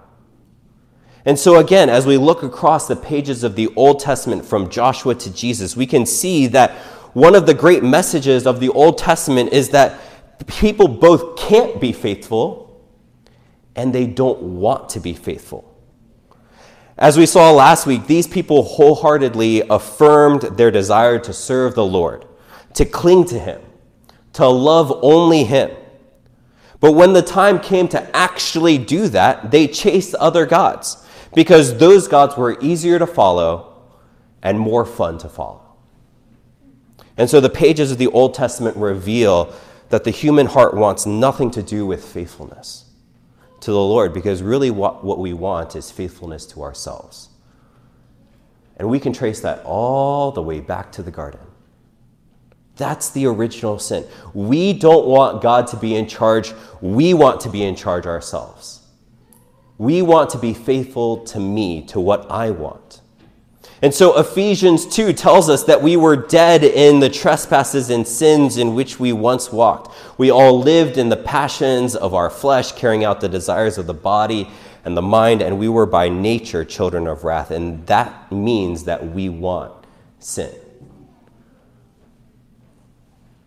And 1.25 1.39
so, 1.39 1.59
again, 1.59 1.89
as 1.89 2.07
we 2.07 2.19
look 2.19 2.43
across 2.43 2.87
the 2.87 2.97
pages 2.97 3.45
of 3.45 3.57
the 3.57 3.69
Old 3.77 4.01
Testament 4.01 4.45
from 4.45 4.69
Joshua 4.69 5.15
to 5.15 5.33
Jesus, 5.33 5.77
we 5.77 5.87
can 5.87 6.05
see 6.05 6.47
that 6.49 6.73
one 7.15 7.35
of 7.35 7.47
the 7.47 7.55
great 7.55 7.83
messages 7.83 8.47
of 8.47 8.61
the 8.61 8.69
Old 8.69 8.99
Testament 8.99 9.53
is 9.53 9.71
that 9.71 9.99
people 10.47 10.89
both 10.89 11.37
can't 11.37 11.81
be 11.81 11.93
faithful 11.93 12.85
and 13.77 13.95
they 13.95 14.07
don't 14.07 14.43
want 14.43 14.91
to 14.91 15.01
be 15.01 15.15
faithful. 15.15 15.74
As 16.97 17.17
we 17.17 17.27
saw 17.27 17.51
last 17.51 17.87
week, 17.87 18.07
these 18.07 18.29
people 18.29 18.63
wholeheartedly 18.63 19.63
affirmed 19.69 20.43
their 20.43 20.71
desire 20.71 21.19
to 21.19 21.33
serve 21.33 21.75
the 21.75 21.85
Lord, 21.85 22.25
to 22.75 22.85
cling 22.85 23.25
to 23.27 23.39
Him, 23.39 23.61
to 24.35 24.47
love 24.47 24.97
only 25.03 25.43
Him. 25.43 25.73
But 26.79 26.93
when 26.93 27.13
the 27.13 27.23
time 27.23 27.59
came 27.59 27.89
to 27.89 28.17
actually 28.17 28.79
do 28.79 29.09
that, 29.09 29.51
they 29.51 29.67
chased 29.67 30.15
other 30.17 30.47
gods 30.47 31.05
because 31.35 31.79
those 31.79 32.07
gods 32.07 32.37
were 32.37 32.57
easier 32.61 32.99
to 33.01 33.07
follow 33.07 33.75
and 34.43 34.61
more 34.61 34.85
fun 34.85 35.19
to 35.19 35.29
follow. 35.29 35.63
And 37.17 37.29
so 37.29 37.41
the 37.41 37.51
pages 37.51 37.91
of 37.91 37.99
the 37.99 38.09
Old 38.09 38.35
Testament 38.35 38.77
reveal 38.77 39.53
that 39.89 40.05
the 40.05 40.11
human 40.11 40.47
heart 40.47 40.75
wants 40.75 41.07
nothing 41.07 41.51
to 41.53 41.63
do 41.63 41.87
with 41.87 42.05
faithfulness 42.05 42.84
to 43.65 43.73
the 43.73 43.81
Lord 43.81 44.13
because 44.13 44.43
really 44.43 44.71
what, 44.71 45.03
what 45.03 45.19
we 45.19 45.33
want 45.33 45.75
is 45.75 45.91
faithfulness 45.91 46.45
to 46.47 46.63
ourselves. 46.63 47.31
And 48.77 48.91
we 48.91 49.01
can 49.01 49.13
trace 49.15 49.41
that 49.41 49.63
all 49.65 50.33
the 50.33 50.43
way 50.43 50.61
back 50.61 50.93
to 50.93 51.03
the 51.03 51.11
garden. 51.11 51.41
That's 52.77 53.09
the 53.11 53.27
original 53.27 53.79
sin. 53.79 54.07
We 54.35 54.75
don't 54.75 55.07
want 55.07 55.41
God 55.41 55.67
to 55.69 55.79
be 55.79 55.95
in 55.95 56.07
charge, 56.07 56.53
we 56.83 57.15
want 57.15 57.41
to 57.43 57.49
be 57.49 57.63
in 57.63 57.75
charge 57.75 58.05
ourselves. 58.05 58.83
We 59.79 60.03
want 60.03 60.29
to 60.31 60.39
be 60.39 60.53
faithful 60.53 61.25
to 61.27 61.41
me, 61.41 61.87
to 61.87 62.01
what 62.01 62.31
I 62.31 62.51
want. 62.51 63.01
And 63.85 63.93
so 63.93 64.19
Ephesians 64.19 64.87
2 64.87 65.13
tells 65.13 65.51
us 65.51 65.65
that 65.65 65.83
we 65.83 65.99
were 65.99 66.17
dead 66.17 66.65
in 66.65 67.01
the 67.01 67.11
trespasses 67.11 67.91
and 67.91 68.09
sins 68.09 68.57
in 68.57 68.75
which 68.75 68.99
we 68.99 69.13
once 69.13 69.53
walked. 69.53 69.95
We 70.17 70.31
all 70.31 70.59
lived 70.59 70.97
in 70.97 71.11
the 71.11 71.19
passions 71.19 71.95
of 71.95 72.15
our 72.15 72.31
flesh, 72.31 72.73
carrying 72.73 73.05
out 73.05 73.21
the 73.21 73.29
desires 73.29 73.77
of 73.77 73.87
the 73.87 73.93
body 73.93 74.49
and 74.87 74.97
the 74.97 75.03
mind, 75.03 75.43
and 75.43 75.59
we 75.59 75.69
were 75.69 75.85
by 75.85 76.09
nature 76.09 76.65
children 76.65 77.07
of 77.07 77.25
wrath. 77.25 77.51
And 77.51 77.87
that 77.87 78.33
means 78.33 78.85
that 78.85 79.07
we 79.07 79.29
want 79.29 79.75
sin. 80.19 80.55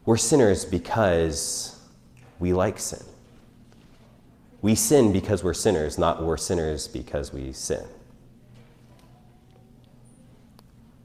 We're 0.05 0.17
sinners 0.17 0.65
because 0.65 1.81
we 2.37 2.53
like 2.53 2.77
sin. 2.77 3.01
We 4.61 4.75
sin 4.75 5.11
because 5.11 5.43
we're 5.43 5.55
sinners, 5.55 5.97
not 5.97 6.21
we're 6.21 6.37
sinners 6.37 6.87
because 6.87 7.33
we 7.33 7.53
sin. 7.53 7.87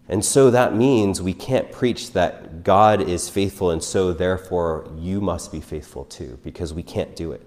And 0.09 0.25
so 0.25 0.51
that 0.51 0.75
means 0.75 1.23
we 1.23 1.33
can't 1.33 1.71
preach 1.71 2.13
that 2.13 2.65
God 2.65 3.01
is 3.01 3.29
faithful 3.29 3.71
and 3.71 3.83
so 3.83 4.13
therefore 4.13 4.91
you 4.99 5.21
must 5.21 5.53
be 5.53 5.61
faithful 5.61 6.05
too, 6.05 6.39
because 6.43 6.75
we 6.75 6.83
can't 6.83 7.15
do 7.17 7.33
it. 7.33 7.47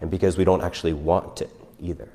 And 0.00 0.10
because 0.10 0.36
we 0.36 0.44
don't 0.44 0.62
actually 0.62 0.92
want 0.92 1.40
it 1.40 1.50
either. 1.80 2.10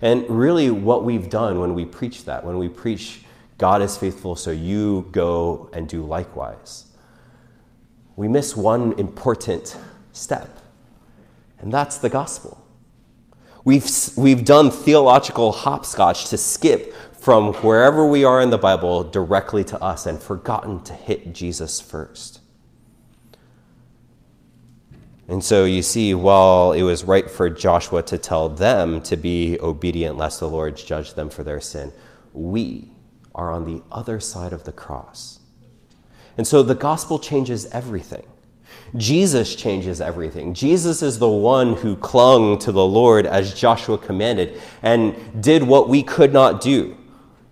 And 0.00 0.28
really, 0.28 0.70
what 0.70 1.04
we've 1.04 1.28
done 1.28 1.60
when 1.60 1.74
we 1.74 1.84
preach 1.84 2.24
that, 2.24 2.44
when 2.44 2.58
we 2.58 2.68
preach 2.68 3.20
God 3.58 3.80
is 3.82 3.96
faithful, 3.96 4.36
so 4.36 4.50
you 4.50 5.08
go 5.12 5.70
and 5.72 5.88
do 5.88 6.02
likewise, 6.02 6.86
we 8.16 8.28
miss 8.28 8.56
one 8.56 8.92
important 8.98 9.76
step, 10.12 10.58
and 11.58 11.72
that's 11.72 11.98
the 11.98 12.08
gospel. 12.08 12.62
We've, 13.64 13.88
we've 14.16 14.44
done 14.44 14.70
theological 14.70 15.52
hopscotch 15.52 16.28
to 16.30 16.38
skip 16.38 16.94
from 17.26 17.52
wherever 17.54 18.06
we 18.06 18.22
are 18.22 18.40
in 18.40 18.50
the 18.50 18.56
Bible 18.56 19.02
directly 19.02 19.64
to 19.64 19.76
us 19.82 20.06
and 20.06 20.22
forgotten 20.22 20.80
to 20.84 20.92
hit 20.92 21.32
Jesus 21.32 21.80
first. 21.80 22.40
And 25.26 25.42
so 25.42 25.64
you 25.64 25.82
see, 25.82 26.14
while 26.14 26.70
it 26.70 26.82
was 26.82 27.02
right 27.02 27.28
for 27.28 27.50
Joshua 27.50 28.04
to 28.04 28.16
tell 28.16 28.48
them 28.48 29.00
to 29.00 29.16
be 29.16 29.58
obedient 29.58 30.16
lest 30.16 30.38
the 30.38 30.48
Lord 30.48 30.76
judge 30.76 31.14
them 31.14 31.28
for 31.28 31.42
their 31.42 31.60
sin, 31.60 31.92
we 32.32 32.92
are 33.34 33.50
on 33.50 33.64
the 33.64 33.82
other 33.90 34.20
side 34.20 34.52
of 34.52 34.62
the 34.62 34.70
cross. 34.70 35.40
And 36.38 36.46
so 36.46 36.62
the 36.62 36.76
gospel 36.76 37.18
changes 37.18 37.66
everything. 37.72 38.24
Jesus 38.96 39.56
changes 39.56 40.00
everything. 40.00 40.54
Jesus 40.54 41.02
is 41.02 41.18
the 41.18 41.28
one 41.28 41.74
who 41.74 41.96
clung 41.96 42.56
to 42.60 42.70
the 42.70 42.86
Lord 42.86 43.26
as 43.26 43.52
Joshua 43.52 43.98
commanded 43.98 44.60
and 44.80 45.42
did 45.42 45.64
what 45.64 45.88
we 45.88 46.04
could 46.04 46.32
not 46.32 46.60
do 46.60 46.96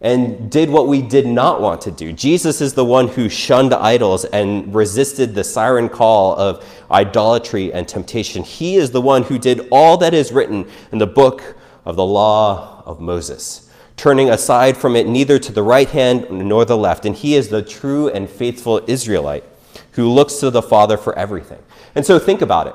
and 0.04 0.50
did 0.50 0.68
what 0.68 0.86
we 0.86 1.00
did 1.00 1.26
not 1.26 1.62
want 1.62 1.80
to 1.80 1.90
do. 1.90 2.12
Jesus 2.12 2.60
is 2.60 2.74
the 2.74 2.84
one 2.84 3.08
who 3.08 3.30
shunned 3.30 3.72
idols 3.72 4.26
and 4.26 4.72
resisted 4.74 5.34
the 5.34 5.42
siren 5.42 5.88
call 5.88 6.36
of 6.36 6.62
idolatry 6.90 7.72
and 7.72 7.88
temptation. 7.88 8.42
He 8.42 8.76
is 8.76 8.90
the 8.90 9.00
one 9.00 9.22
who 9.22 9.38
did 9.38 9.66
all 9.72 9.96
that 9.96 10.12
is 10.12 10.30
written 10.30 10.68
in 10.92 10.98
the 10.98 11.06
book 11.06 11.56
of 11.86 11.96
the 11.96 12.04
law 12.04 12.82
of 12.84 13.00
Moses, 13.00 13.70
turning 13.96 14.28
aside 14.28 14.76
from 14.76 14.94
it 14.94 15.08
neither 15.08 15.38
to 15.38 15.52
the 15.52 15.62
right 15.62 15.88
hand 15.88 16.30
nor 16.30 16.66
the 16.66 16.76
left. 16.76 17.06
And 17.06 17.16
he 17.16 17.34
is 17.34 17.48
the 17.48 17.62
true 17.62 18.10
and 18.10 18.28
faithful 18.28 18.82
Israelite 18.86 19.44
who 19.92 20.10
looks 20.10 20.34
to 20.34 20.50
the 20.50 20.60
Father 20.60 20.98
for 20.98 21.18
everything. 21.18 21.62
And 21.94 22.04
so 22.04 22.18
think 22.18 22.42
about 22.42 22.66
it. 22.66 22.74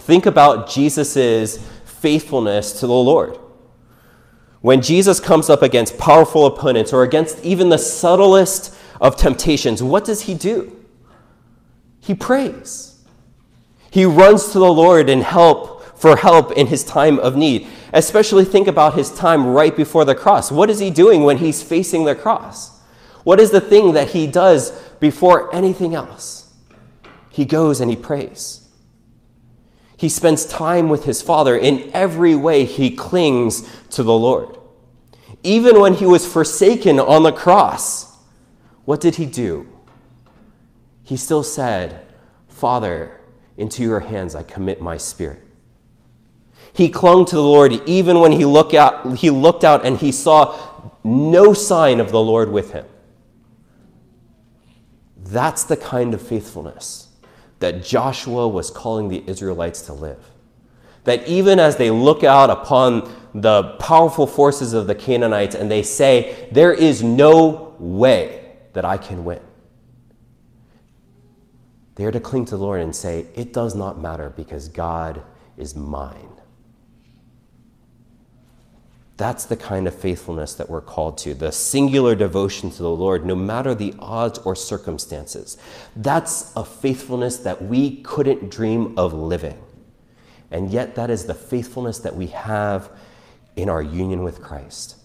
Think 0.00 0.26
about 0.26 0.70
Jesus' 0.70 1.58
faithfulness 1.84 2.78
to 2.78 2.86
the 2.86 2.92
Lord. 2.92 3.36
When 4.60 4.82
Jesus 4.82 5.20
comes 5.20 5.50
up 5.50 5.62
against 5.62 5.98
powerful 5.98 6.46
opponents 6.46 6.92
or 6.92 7.02
against 7.02 7.44
even 7.44 7.68
the 7.68 7.78
subtlest 7.78 8.74
of 9.00 9.16
temptations, 9.16 9.82
what 9.82 10.04
does 10.04 10.22
he 10.22 10.34
do? 10.34 10.76
He 12.00 12.14
prays. 12.14 13.04
He 13.90 14.04
runs 14.04 14.52
to 14.52 14.58
the 14.58 14.72
Lord 14.72 15.08
and 15.08 15.22
help 15.22 15.98
for 15.98 16.16
help 16.16 16.52
in 16.52 16.66
his 16.66 16.84
time 16.84 17.18
of 17.18 17.36
need. 17.36 17.66
Especially 17.92 18.44
think 18.44 18.68
about 18.68 18.94
his 18.94 19.10
time 19.14 19.46
right 19.46 19.74
before 19.74 20.04
the 20.04 20.14
cross. 20.14 20.52
What 20.52 20.70
is 20.70 20.78
he 20.78 20.90
doing 20.90 21.24
when 21.24 21.38
he's 21.38 21.62
facing 21.62 22.04
the 22.04 22.14
cross? 22.14 22.78
What 23.24 23.40
is 23.40 23.50
the 23.50 23.60
thing 23.60 23.94
that 23.94 24.10
he 24.10 24.26
does 24.26 24.70
before 25.00 25.54
anything 25.54 25.94
else? 25.94 26.52
He 27.30 27.44
goes 27.44 27.80
and 27.80 27.90
he 27.90 27.96
prays. 27.96 28.65
He 29.96 30.08
spends 30.08 30.44
time 30.44 30.88
with 30.88 31.04
his 31.04 31.22
Father. 31.22 31.56
In 31.56 31.90
every 31.94 32.34
way, 32.34 32.64
he 32.64 32.94
clings 32.94 33.68
to 33.90 34.02
the 34.02 34.12
Lord. 34.12 34.58
Even 35.42 35.80
when 35.80 35.94
he 35.94 36.06
was 36.06 36.30
forsaken 36.30 36.98
on 37.00 37.22
the 37.22 37.32
cross, 37.32 38.16
what 38.84 39.00
did 39.00 39.14
he 39.14 39.26
do? 39.26 39.66
He 41.02 41.16
still 41.16 41.42
said, 41.42 42.04
Father, 42.48 43.20
into 43.56 43.82
your 43.82 44.00
hands 44.00 44.34
I 44.34 44.42
commit 44.42 44.82
my 44.82 44.96
spirit. 44.96 45.42
He 46.72 46.90
clung 46.90 47.24
to 47.26 47.36
the 47.36 47.42
Lord 47.42 47.72
even 47.88 48.20
when 48.20 48.32
he 48.32 48.44
looked 48.44 48.74
out, 48.74 49.16
he 49.16 49.30
looked 49.30 49.64
out 49.64 49.86
and 49.86 49.96
he 49.96 50.12
saw 50.12 50.58
no 51.02 51.54
sign 51.54 52.00
of 52.00 52.10
the 52.10 52.20
Lord 52.20 52.50
with 52.50 52.72
him. 52.72 52.84
That's 55.16 55.64
the 55.64 55.76
kind 55.76 56.12
of 56.12 56.20
faithfulness 56.20 57.05
that 57.58 57.84
Joshua 57.84 58.48
was 58.48 58.70
calling 58.70 59.08
the 59.08 59.22
Israelites 59.26 59.82
to 59.82 59.92
live. 59.92 60.30
That 61.04 61.26
even 61.28 61.58
as 61.58 61.76
they 61.76 61.90
look 61.90 62.24
out 62.24 62.50
upon 62.50 63.12
the 63.34 63.76
powerful 63.78 64.26
forces 64.26 64.72
of 64.72 64.86
the 64.86 64.94
Canaanites 64.94 65.54
and 65.54 65.70
they 65.70 65.82
say, 65.82 66.48
There 66.52 66.72
is 66.72 67.02
no 67.02 67.74
way 67.78 68.56
that 68.72 68.84
I 68.84 68.96
can 68.96 69.24
win. 69.24 69.40
They 71.94 72.04
are 72.04 72.12
to 72.12 72.20
cling 72.20 72.44
to 72.46 72.56
the 72.56 72.62
Lord 72.62 72.80
and 72.80 72.94
say, 72.94 73.26
It 73.34 73.52
does 73.52 73.74
not 73.74 74.00
matter 74.00 74.30
because 74.30 74.68
God 74.68 75.22
is 75.56 75.74
mine. 75.74 76.35
That's 79.16 79.46
the 79.46 79.56
kind 79.56 79.86
of 79.86 79.94
faithfulness 79.94 80.54
that 80.54 80.68
we're 80.68 80.82
called 80.82 81.16
to, 81.18 81.32
the 81.32 81.50
singular 81.50 82.14
devotion 82.14 82.70
to 82.70 82.82
the 82.82 82.90
Lord, 82.90 83.24
no 83.24 83.34
matter 83.34 83.74
the 83.74 83.94
odds 83.98 84.38
or 84.40 84.54
circumstances. 84.54 85.56
That's 85.94 86.52
a 86.54 86.64
faithfulness 86.64 87.38
that 87.38 87.62
we 87.62 88.02
couldn't 88.02 88.50
dream 88.50 88.98
of 88.98 89.14
living. 89.14 89.58
And 90.50 90.70
yet, 90.70 90.94
that 90.96 91.08
is 91.08 91.24
the 91.24 91.34
faithfulness 91.34 91.98
that 92.00 92.14
we 92.14 92.26
have 92.28 92.90
in 93.56 93.70
our 93.70 93.82
union 93.82 94.22
with 94.22 94.42
Christ. 94.42 94.96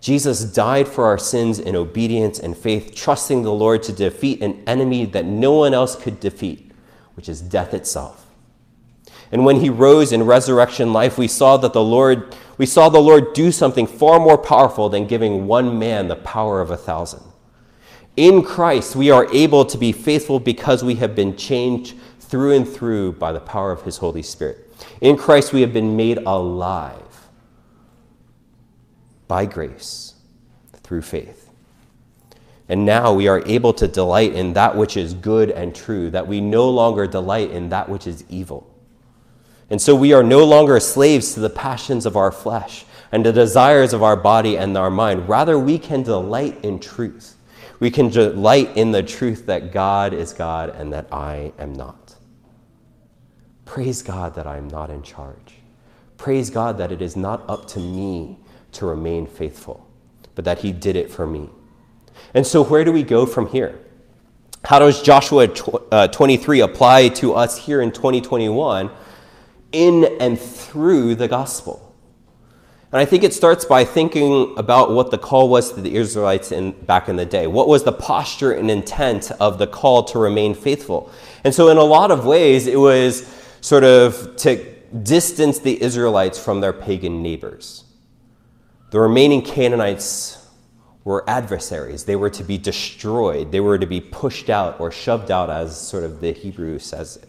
Jesus 0.00 0.44
died 0.44 0.88
for 0.88 1.04
our 1.04 1.18
sins 1.18 1.58
in 1.58 1.76
obedience 1.76 2.38
and 2.38 2.56
faith, 2.56 2.94
trusting 2.94 3.42
the 3.42 3.52
Lord 3.52 3.82
to 3.84 3.92
defeat 3.92 4.42
an 4.42 4.62
enemy 4.66 5.04
that 5.06 5.24
no 5.24 5.52
one 5.52 5.72
else 5.72 5.96
could 5.96 6.20
defeat, 6.20 6.72
which 7.14 7.28
is 7.28 7.40
death 7.40 7.72
itself. 7.74 8.25
And 9.32 9.44
when 9.44 9.60
he 9.60 9.70
rose 9.70 10.12
in 10.12 10.22
resurrection 10.22 10.92
life, 10.92 11.18
we 11.18 11.28
saw 11.28 11.56
that 11.58 11.72
the 11.72 11.82
Lord 11.82 12.34
we 12.58 12.66
saw 12.66 12.88
the 12.88 13.00
Lord 13.00 13.34
do 13.34 13.52
something 13.52 13.86
far 13.86 14.18
more 14.18 14.38
powerful 14.38 14.88
than 14.88 15.06
giving 15.06 15.46
one 15.46 15.78
man 15.78 16.08
the 16.08 16.16
power 16.16 16.60
of 16.60 16.70
a 16.70 16.76
thousand. 16.76 17.22
In 18.16 18.42
Christ, 18.42 18.96
we 18.96 19.10
are 19.10 19.30
able 19.32 19.66
to 19.66 19.76
be 19.76 19.92
faithful 19.92 20.40
because 20.40 20.82
we 20.82 20.94
have 20.94 21.14
been 21.14 21.36
changed 21.36 21.96
through 22.18 22.52
and 22.52 22.66
through 22.66 23.12
by 23.12 23.32
the 23.32 23.40
power 23.40 23.72
of 23.72 23.82
his 23.82 23.98
Holy 23.98 24.22
Spirit. 24.22 24.72
In 25.02 25.18
Christ, 25.18 25.52
we 25.52 25.60
have 25.60 25.74
been 25.74 25.96
made 25.96 26.18
alive 26.18 27.28
by 29.28 29.44
grace 29.44 30.14
through 30.72 31.02
faith. 31.02 31.50
And 32.68 32.86
now 32.86 33.12
we 33.12 33.28
are 33.28 33.42
able 33.46 33.72
to 33.74 33.86
delight 33.86 34.32
in 34.32 34.54
that 34.54 34.76
which 34.76 34.96
is 34.96 35.14
good 35.14 35.50
and 35.50 35.74
true, 35.74 36.10
that 36.10 36.26
we 36.26 36.40
no 36.40 36.68
longer 36.70 37.06
delight 37.06 37.50
in 37.50 37.68
that 37.68 37.88
which 37.88 38.06
is 38.06 38.24
evil. 38.28 38.75
And 39.70 39.82
so 39.82 39.94
we 39.94 40.12
are 40.12 40.22
no 40.22 40.44
longer 40.44 40.78
slaves 40.78 41.34
to 41.34 41.40
the 41.40 41.50
passions 41.50 42.06
of 42.06 42.16
our 42.16 42.30
flesh 42.30 42.84
and 43.10 43.24
the 43.24 43.32
desires 43.32 43.92
of 43.92 44.02
our 44.02 44.16
body 44.16 44.56
and 44.56 44.76
our 44.76 44.90
mind. 44.90 45.28
Rather, 45.28 45.58
we 45.58 45.78
can 45.78 46.02
delight 46.02 46.64
in 46.64 46.78
truth. 46.78 47.36
We 47.80 47.90
can 47.90 48.08
delight 48.08 48.76
in 48.76 48.92
the 48.92 49.02
truth 49.02 49.46
that 49.46 49.72
God 49.72 50.14
is 50.14 50.32
God 50.32 50.70
and 50.70 50.92
that 50.92 51.12
I 51.12 51.52
am 51.58 51.74
not. 51.74 52.14
Praise 53.64 54.02
God 54.02 54.34
that 54.36 54.46
I 54.46 54.56
am 54.56 54.68
not 54.68 54.90
in 54.90 55.02
charge. 55.02 55.54
Praise 56.16 56.48
God 56.48 56.78
that 56.78 56.92
it 56.92 57.02
is 57.02 57.16
not 57.16 57.44
up 57.48 57.66
to 57.68 57.80
me 57.80 58.38
to 58.72 58.86
remain 58.86 59.26
faithful, 59.26 59.86
but 60.34 60.44
that 60.44 60.60
He 60.60 60.72
did 60.72 60.96
it 60.96 61.10
for 61.10 61.26
me. 61.26 61.50
And 62.32 62.46
so, 62.46 62.62
where 62.62 62.84
do 62.84 62.92
we 62.92 63.02
go 63.02 63.26
from 63.26 63.48
here? 63.48 63.78
How 64.64 64.78
does 64.78 65.02
Joshua 65.02 65.48
uh, 65.92 66.08
23 66.08 66.60
apply 66.60 67.08
to 67.08 67.34
us 67.34 67.58
here 67.58 67.82
in 67.82 67.92
2021 67.92 68.90
in 69.84 70.16
and 70.20 70.38
through 70.38 71.14
the 71.16 71.28
gospel? 71.28 71.82
And 72.92 73.00
I 73.00 73.04
think 73.04 73.24
it 73.24 73.34
starts 73.34 73.64
by 73.64 73.84
thinking 73.84 74.54
about 74.56 74.92
what 74.92 75.10
the 75.10 75.18
call 75.18 75.48
was 75.48 75.72
to 75.72 75.80
the 75.80 75.96
Israelites 75.96 76.52
in, 76.52 76.72
back 76.72 77.08
in 77.08 77.16
the 77.16 77.26
day. 77.26 77.46
What 77.46 77.68
was 77.68 77.84
the 77.84 77.92
posture 77.92 78.52
and 78.52 78.70
intent 78.70 79.32
of 79.32 79.58
the 79.58 79.66
call 79.66 80.04
to 80.04 80.18
remain 80.18 80.54
faithful? 80.54 81.10
And 81.44 81.54
so, 81.54 81.68
in 81.68 81.76
a 81.76 81.82
lot 81.82 82.10
of 82.10 82.24
ways, 82.24 82.66
it 82.66 82.78
was 82.78 83.26
sort 83.60 83.84
of 83.84 84.36
to 84.36 84.64
distance 85.02 85.58
the 85.58 85.82
Israelites 85.82 86.42
from 86.42 86.60
their 86.60 86.72
pagan 86.72 87.22
neighbors. 87.22 87.84
The 88.92 89.00
remaining 89.00 89.42
Canaanites 89.42 90.46
were 91.04 91.28
adversaries. 91.28 92.04
They 92.04 92.16
were 92.16 92.30
to 92.30 92.44
be 92.44 92.56
destroyed. 92.56 93.52
They 93.52 93.60
were 93.60 93.78
to 93.78 93.86
be 93.86 94.00
pushed 94.00 94.48
out 94.48 94.80
or 94.80 94.90
shoved 94.90 95.30
out, 95.30 95.50
as 95.50 95.78
sort 95.78 96.04
of 96.04 96.20
the 96.20 96.32
Hebrew 96.32 96.78
says 96.78 97.16
it. 97.16 97.28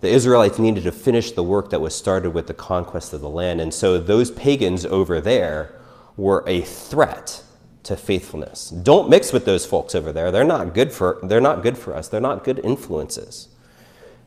The 0.00 0.08
Israelites 0.08 0.58
needed 0.58 0.84
to 0.84 0.92
finish 0.92 1.32
the 1.32 1.42
work 1.42 1.70
that 1.70 1.80
was 1.80 1.94
started 1.94 2.30
with 2.30 2.46
the 2.46 2.54
conquest 2.54 3.12
of 3.12 3.20
the 3.20 3.28
land. 3.28 3.60
And 3.60 3.72
so 3.72 3.98
those 3.98 4.30
pagans 4.30 4.86
over 4.86 5.20
there 5.20 5.74
were 6.16 6.42
a 6.46 6.62
threat 6.62 7.42
to 7.82 7.96
faithfulness. 7.96 8.70
Don't 8.70 9.10
mix 9.10 9.32
with 9.32 9.44
those 9.44 9.66
folks 9.66 9.94
over 9.94 10.12
there. 10.12 10.30
They're 10.30 10.44
not 10.44 10.74
good 10.74 10.92
for, 10.92 11.18
they're 11.22 11.40
not 11.40 11.62
good 11.62 11.76
for 11.76 11.94
us. 11.94 12.08
They're 12.08 12.20
not 12.20 12.44
good 12.44 12.60
influences. 12.64 13.48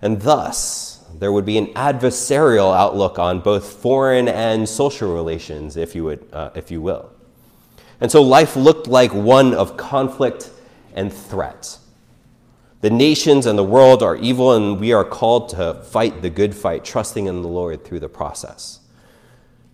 And 0.01 0.21
thus, 0.21 1.03
there 1.17 1.31
would 1.31 1.45
be 1.45 1.57
an 1.57 1.67
adversarial 1.73 2.75
outlook 2.75 3.17
on 3.17 3.39
both 3.39 3.65
foreign 3.65 4.27
and 4.27 4.67
social 4.67 5.13
relations, 5.13 5.77
if 5.77 5.95
you, 5.95 6.03
would, 6.03 6.25
uh, 6.33 6.49
if 6.55 6.71
you 6.71 6.81
will. 6.81 7.12
And 8.01 8.12
so 8.12 8.21
life 8.21 8.55
looked 8.55 8.88
like 8.88 9.13
one 9.13 9.53
of 9.53 9.77
conflict 9.77 10.49
and 10.93 11.12
threat. 11.12 11.77
The 12.84 12.89
nations 12.89 13.46
and 13.46 13.58
the 13.58 13.63
world 13.63 14.04
are 14.04 14.17
evil, 14.17 14.52
and 14.52 14.78
we 14.78 14.91
are 14.91 15.06
called 15.06 15.48
to 15.52 15.76
fight 15.86 16.22
the 16.22 16.30
good 16.30 16.54
fight, 16.54 16.84
trusting 16.84 17.28
in 17.28 17.41
the 17.41 17.48
Lord 17.48 17.86
through 17.86 18.02
the 18.02 18.10
process. 18.10 18.82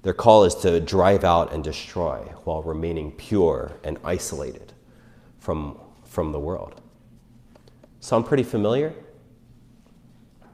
Their 0.03 0.13
call 0.13 0.43
is 0.43 0.53
to 0.57 0.79
drive 0.79 1.23
out 1.23 1.51
and 1.51 1.63
destroy 1.63 2.19
while 2.43 2.61
remaining 2.61 3.11
pure 3.13 3.71
and 3.83 3.97
isolated 4.03 4.73
from, 5.39 5.79
from 6.03 6.33
the 6.33 6.39
world. 6.39 6.81
Sound 7.99 8.27
pretty 8.27 8.43
familiar? 8.43 8.93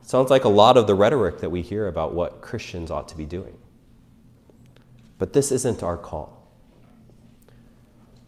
Sounds 0.01 0.29
like 0.29 0.45
a 0.45 0.49
lot 0.49 0.77
of 0.77 0.87
the 0.87 0.95
rhetoric 0.95 1.39
that 1.39 1.49
we 1.49 1.61
hear 1.61 1.89
about 1.89 2.13
what 2.13 2.39
Christians 2.39 2.89
ought 2.89 3.09
to 3.09 3.17
be 3.17 3.25
doing. 3.25 3.57
But 5.17 5.33
this 5.33 5.51
isn't 5.51 5.83
our 5.83 5.97
call. 5.97 6.49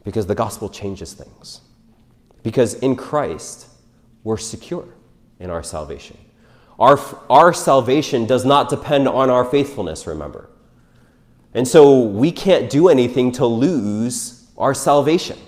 Because 0.03 0.25
the 0.25 0.35
gospel 0.35 0.67
changes 0.67 1.13
things. 1.13 1.61
Because 2.43 2.73
in 2.73 2.97
Christ, 2.97 3.67
we're 4.27 4.35
secure 4.35 4.85
in 5.39 5.49
our 5.49 5.63
salvation. 5.63 6.17
Our, 6.77 6.99
our 7.29 7.53
salvation 7.53 8.25
does 8.25 8.43
not 8.43 8.67
depend 8.67 9.07
on 9.07 9.29
our 9.29 9.45
faithfulness, 9.45 10.05
remember. 10.05 10.49
And 11.53 11.65
so 11.65 12.01
we 12.01 12.33
can't 12.33 12.69
do 12.69 12.89
anything 12.89 13.31
to 13.33 13.45
lose 13.45 14.51
our 14.57 14.73
salvation. 14.73 15.39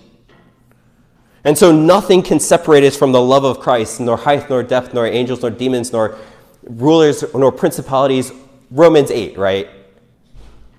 And 1.43 1.57
so 1.57 1.73
nothing 1.73 2.23
can 2.23 2.39
separate 2.39 2.85
us 2.85 2.95
from 2.95 3.11
the 3.11 3.21
love 3.21 3.43
of 3.43 3.59
Christ, 3.59 3.99
nor 3.99 4.15
height, 4.15 4.49
nor 4.49 4.63
depth, 4.63 4.93
nor 4.93 5.05
angels, 5.05 5.41
nor 5.41 5.51
demons, 5.51 5.91
nor 5.91 6.17
rulers, 6.63 7.25
nor 7.33 7.51
principalities. 7.51 8.31
Romans 8.71 9.11
8, 9.11 9.37
right? 9.37 9.67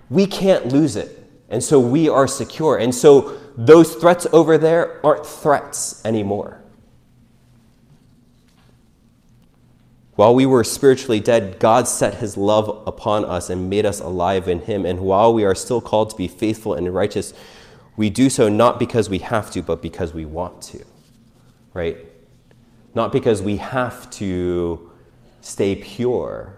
We 0.08 0.24
can't 0.24 0.72
lose 0.72 0.96
it. 0.96 1.22
And 1.50 1.62
so 1.62 1.78
we 1.78 2.08
are 2.08 2.26
secure. 2.26 2.78
And 2.78 2.94
so 2.94 3.38
those 3.58 3.94
threats 3.94 4.26
over 4.32 4.56
there 4.56 5.04
aren't 5.04 5.26
threats 5.26 6.02
anymore. 6.06 6.60
While 10.20 10.34
we 10.34 10.44
were 10.44 10.64
spiritually 10.64 11.18
dead, 11.18 11.58
God 11.58 11.88
set 11.88 12.16
his 12.16 12.36
love 12.36 12.86
upon 12.86 13.24
us 13.24 13.48
and 13.48 13.70
made 13.70 13.86
us 13.86 14.00
alive 14.00 14.48
in 14.48 14.60
him. 14.60 14.84
And 14.84 15.00
while 15.00 15.32
we 15.32 15.46
are 15.46 15.54
still 15.54 15.80
called 15.80 16.10
to 16.10 16.16
be 16.16 16.28
faithful 16.28 16.74
and 16.74 16.92
righteous, 16.92 17.32
we 17.96 18.10
do 18.10 18.28
so 18.28 18.50
not 18.50 18.78
because 18.78 19.08
we 19.08 19.20
have 19.20 19.50
to, 19.52 19.62
but 19.62 19.80
because 19.80 20.12
we 20.12 20.26
want 20.26 20.60
to, 20.60 20.84
right? 21.72 21.96
Not 22.94 23.12
because 23.12 23.40
we 23.40 23.56
have 23.56 24.10
to 24.10 24.90
stay 25.40 25.74
pure 25.74 26.54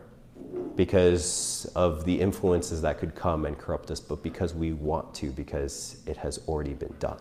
because 0.75 1.70
of 1.77 2.05
the 2.05 2.20
influences 2.20 2.83
that 2.83 2.98
could 2.98 3.14
come 3.14 3.46
and 3.46 3.57
corrupt 3.57 3.92
us, 3.92 4.01
but 4.01 4.25
because 4.25 4.53
we 4.55 4.72
want 4.72 5.14
to, 5.14 5.31
because 5.31 6.03
it 6.05 6.16
has 6.16 6.40
already 6.48 6.75
been 6.75 6.96
done. 6.98 7.20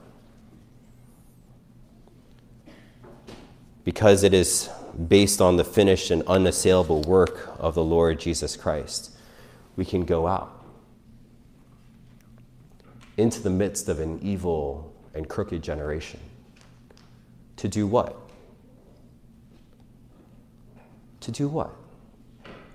Because 3.84 4.24
it 4.24 4.34
is 4.34 4.70
based 5.08 5.42
on 5.42 5.58
the 5.58 5.64
finished 5.64 6.12
and 6.12 6.24
unassailable 6.24 7.02
work 7.02 7.50
of 7.60 7.76
the 7.76 7.84
Lord 7.84 8.20
Jesus 8.20 8.56
Christ, 8.56 9.12
we 9.76 9.86
can 9.86 10.06
go 10.06 10.28
out 10.28 10.64
into 13.18 13.42
the 13.42 13.50
midst 13.50 13.90
of 13.90 14.00
an 14.00 14.20
evil 14.22 14.94
and 15.14 15.28
crooked 15.28 15.62
generation. 15.62 16.20
To 17.58 17.68
do 17.68 17.86
what? 17.86 18.18
To 21.22 21.32
do 21.32 21.48
what? 21.48 21.76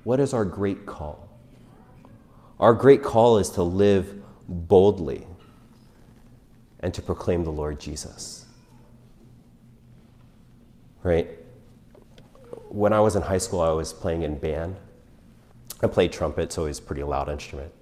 What 0.05 0.21
is 0.21 0.33
our 0.33 0.45
great 0.45 0.87
call? 0.87 1.29
Our 2.61 2.75
great 2.75 3.03
call 3.03 3.39
is 3.39 3.51
to 3.51 3.63
live 3.63 4.23
boldly 4.49 5.27
and 6.81 6.95
to 6.95 7.03
proclaim 7.03 7.45
the 7.45 7.51
Lord 7.51 7.81
Jesus. 7.81 8.36
Right? 11.07 11.29
When 12.69 12.93
I 12.93 12.99
was 12.99 13.15
in 13.15 13.23
high 13.23 13.39
school, 13.39 13.61
I 13.61 13.71
was 13.71 13.93
playing 13.93 14.23
in 14.23 14.39
band. 14.39 14.75
I 15.81 15.87
played 15.87 16.13
trumpet, 16.13 16.53
so 16.53 16.65
it 16.65 16.69
was 16.69 16.81
a 16.81 16.83
pretty 16.83 17.05
loud 17.05 17.29
instrument. 17.29 17.73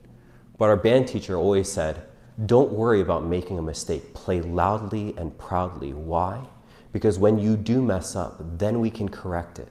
But 0.58 0.66
our 0.66 0.76
band 0.76 1.08
teacher 1.08 1.34
always 1.34 1.72
said, 1.72 2.02
don't 2.44 2.70
worry 2.70 3.00
about 3.00 3.24
making 3.24 3.58
a 3.58 3.62
mistake. 3.62 4.12
Play 4.12 4.42
loudly 4.42 5.14
and 5.16 5.37
proudly. 5.38 5.94
Why? 5.94 6.46
Because 6.92 7.18
when 7.18 7.38
you 7.38 7.56
do 7.56 7.80
mess 7.80 8.14
up, 8.14 8.58
then 8.58 8.78
we 8.78 8.90
can 8.90 9.08
correct 9.08 9.58
it. 9.58 9.68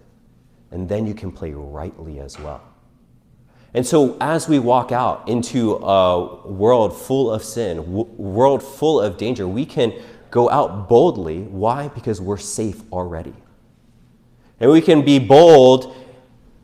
And 0.71 0.89
then 0.89 1.05
you 1.05 1.13
can 1.13 1.31
play 1.31 1.51
rightly 1.51 2.19
as 2.19 2.39
well. 2.39 2.63
And 3.75 3.85
so, 3.85 4.17
as 4.19 4.49
we 4.49 4.57
walk 4.57 4.91
out 4.91 5.29
into 5.29 5.73
a 5.75 6.47
world 6.47 6.97
full 6.97 7.31
of 7.31 7.43
sin, 7.43 7.77
w- 7.77 8.05
world 8.17 8.63
full 8.63 8.99
of 8.99 9.17
danger, 9.17 9.47
we 9.47 9.65
can 9.65 9.93
go 10.33 10.49
out 10.49 10.89
boldly. 10.89 11.43
Why? 11.43 11.89
Because 11.89 12.19
we're 12.19 12.37
safe 12.37 12.81
already. 12.91 13.35
And 14.59 14.71
we 14.71 14.81
can 14.81 15.05
be 15.05 15.19
bold 15.19 15.95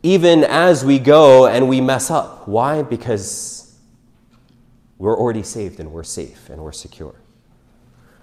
even 0.02 0.42
as 0.42 0.84
we 0.84 0.98
go 0.98 1.46
and 1.46 1.68
we 1.68 1.80
mess 1.80 2.10
up. 2.10 2.48
Why? 2.48 2.82
Because 2.82 3.78
we're 4.98 5.16
already 5.16 5.44
saved 5.44 5.78
and 5.78 5.92
we're 5.92 6.02
safe 6.02 6.50
and 6.50 6.60
we're 6.60 6.72
secure. 6.72 7.14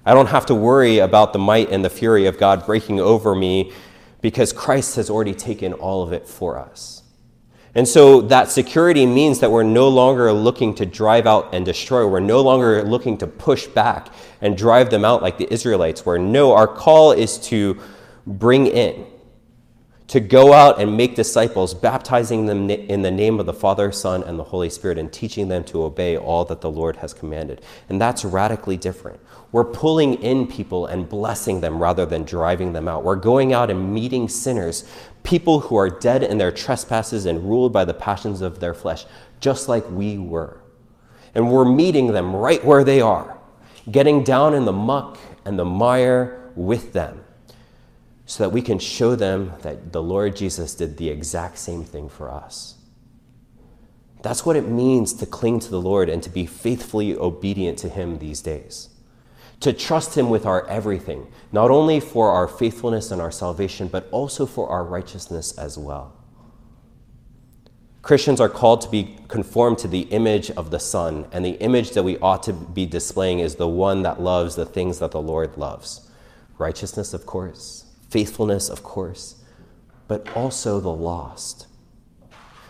I 0.05 0.13
don't 0.13 0.27
have 0.27 0.45
to 0.47 0.55
worry 0.55 0.99
about 0.99 1.31
the 1.31 1.39
might 1.39 1.69
and 1.71 1.83
the 1.83 1.89
fury 1.89 2.25
of 2.25 2.38
God 2.38 2.65
breaking 2.65 2.99
over 2.99 3.33
me 3.33 3.71
because 4.19 4.51
Christ 4.51 4.97
has 4.97 5.10
already 5.10 5.33
taken 5.33 5.71
all 5.71 6.03
of 6.03 6.12
it 6.12 6.27
for 6.27 6.60
us. 6.60 7.03
And 7.78 7.88
so 7.88 8.22
that 8.22 8.50
security 8.50 9.06
means 9.06 9.40
that 9.42 9.52
we're 9.52 9.62
no 9.62 9.88
longer 9.88 10.34
looking 10.34 10.74
to 10.76 10.86
drive 10.88 11.28
out 11.28 11.54
and 11.54 11.63
destroy. 11.63 12.08
We're 12.08 12.20
no 12.20 12.42
longer 12.42 12.84
looking 12.84 13.20
to 13.20 13.28
push 13.28 13.68
back 13.68 14.08
and 14.42 14.58
drive 14.58 14.90
them 14.90 15.06
out 15.06 15.22
like 15.22 15.38
the 15.38 15.48
Israelites 15.54 16.04
were. 16.04 16.18
No, 16.18 16.54
our 16.54 16.68
call 16.68 17.12
is 17.12 17.38
to 17.50 17.80
bring 18.26 18.66
in 18.66 19.06
to 20.08 20.22
go 20.22 20.54
out 20.54 20.80
and 20.80 20.96
make 20.96 21.15
disciples, 21.15 21.74
baptizing 21.74 22.46
them 22.46 22.70
in 22.70 23.02
the 23.02 23.12
name 23.12 23.39
of 23.39 23.46
the 23.46 23.54
Father, 23.54 23.91
Son, 23.91 24.24
and 24.24 24.39
the 24.39 24.43
Holy 24.46 24.70
Spirit, 24.70 24.98
and 24.98 25.12
teaching 25.12 25.50
them 25.50 25.65
to 25.65 25.84
obey 25.84 26.17
all 26.17 26.46
that 26.46 26.62
the 26.62 26.72
Lord 26.72 26.98
has 26.98 27.13
commanded. 27.13 27.62
And 27.89 28.00
that's 28.00 28.24
radically 28.24 28.78
different. 28.78 29.20
We're 29.52 29.65
pulling 29.65 30.15
in 30.24 30.48
people 30.48 30.86
and 30.86 31.10
blessing 31.10 31.60
them 31.60 31.82
rather 31.82 32.06
than 32.06 32.24
driving 32.24 32.72
them 32.72 32.88
out. 32.88 33.04
We're 33.04 33.17
going 33.17 33.52
out 33.52 33.70
and 33.70 33.93
meeting 33.93 34.30
sinners, 34.30 34.89
people 35.24 35.60
who 35.60 35.76
are 35.76 35.89
dead 35.89 36.24
in 36.24 36.38
their 36.38 36.52
trespasses 36.54 37.26
and 37.26 37.43
ruled 37.43 37.74
by 37.74 37.84
the 37.84 37.93
passions 37.93 38.41
of 38.41 38.62
their 38.62 38.74
flesh, 38.74 39.06
just 39.41 39.67
like 39.67 39.89
we 39.89 40.17
were. 40.17 40.62
And 41.36 41.52
we're 41.52 41.65
meeting 41.65 42.13
them 42.13 42.34
right 42.34 42.63
where 42.63 42.86
they 42.86 43.02
are, 43.02 43.38
getting 43.91 44.24
down 44.24 44.54
in 44.54 44.63
the 44.63 44.72
muck 44.72 45.17
and 45.43 45.60
the 45.60 45.65
mire 45.65 46.52
with 46.56 46.93
them 46.93 47.26
so 48.28 48.44
that 48.44 48.50
we 48.50 48.62
can 48.62 48.78
show 48.78 49.16
them 49.16 49.54
that 49.62 49.94
the 49.94 50.04
Lord 50.04 50.36
Jesus 50.36 50.76
did 50.76 50.98
the 50.98 51.10
exact 51.10 51.58
same 51.58 51.84
thing 51.84 52.10
for 52.10 52.30
us. 52.30 52.76
That's 54.22 54.46
what 54.46 54.58
it 54.58 54.68
means 54.68 55.13
to 55.13 55.26
cling 55.26 55.62
to 55.62 55.70
the 55.70 55.82
Lord 55.82 56.10
and 56.10 56.22
to 56.24 56.30
be 56.30 56.46
faithfully 56.46 57.16
obedient 57.16 57.80
to 57.80 57.90
Him 57.90 58.20
these 58.20 58.42
days. 58.42 58.90
To 59.62 59.72
trust 59.72 60.18
Him 60.18 60.30
with 60.30 60.46
our 60.46 60.68
everything, 60.68 61.32
not 61.54 61.72
only 61.72 62.02
for 62.02 62.32
our 62.32 62.50
faithfulness 62.50 63.12
and 63.12 63.22
our 63.22 63.32
salvation, 63.32 63.88
but 63.88 64.10
also 64.12 64.46
for 64.46 64.68
our 64.68 64.84
righteousness 64.84 65.58
as 65.58 65.78
well. 65.78 66.13
Christians 68.02 68.42
are 68.42 68.50
called 68.50 68.82
to 68.82 68.90
be 68.90 69.18
conformed 69.30 69.78
to 69.80 69.88
the 69.88 70.02
image 70.02 70.52
of 70.52 70.70
the 70.70 70.80
Son, 70.80 71.28
and 71.32 71.46
the 71.46 71.60
image 71.62 71.92
that 71.92 72.04
we 72.04 72.18
ought 72.20 72.44
to 72.44 72.54
be 72.54 72.86
displaying 72.86 73.40
is 73.40 73.56
the 73.56 73.68
one 73.70 74.04
that 74.04 74.22
loves 74.22 74.56
the 74.56 74.66
things 74.66 75.00
that 75.00 75.12
the 75.12 75.22
Lord 75.22 75.58
loves 75.58 76.04
righteousness, 76.58 77.13
of 77.13 77.26
course, 77.26 77.87
faithfulness, 78.10 78.70
of 78.70 78.84
course, 78.84 79.36
but 80.08 80.28
also 80.36 80.80
the 80.80 80.91
lost. 80.91 81.67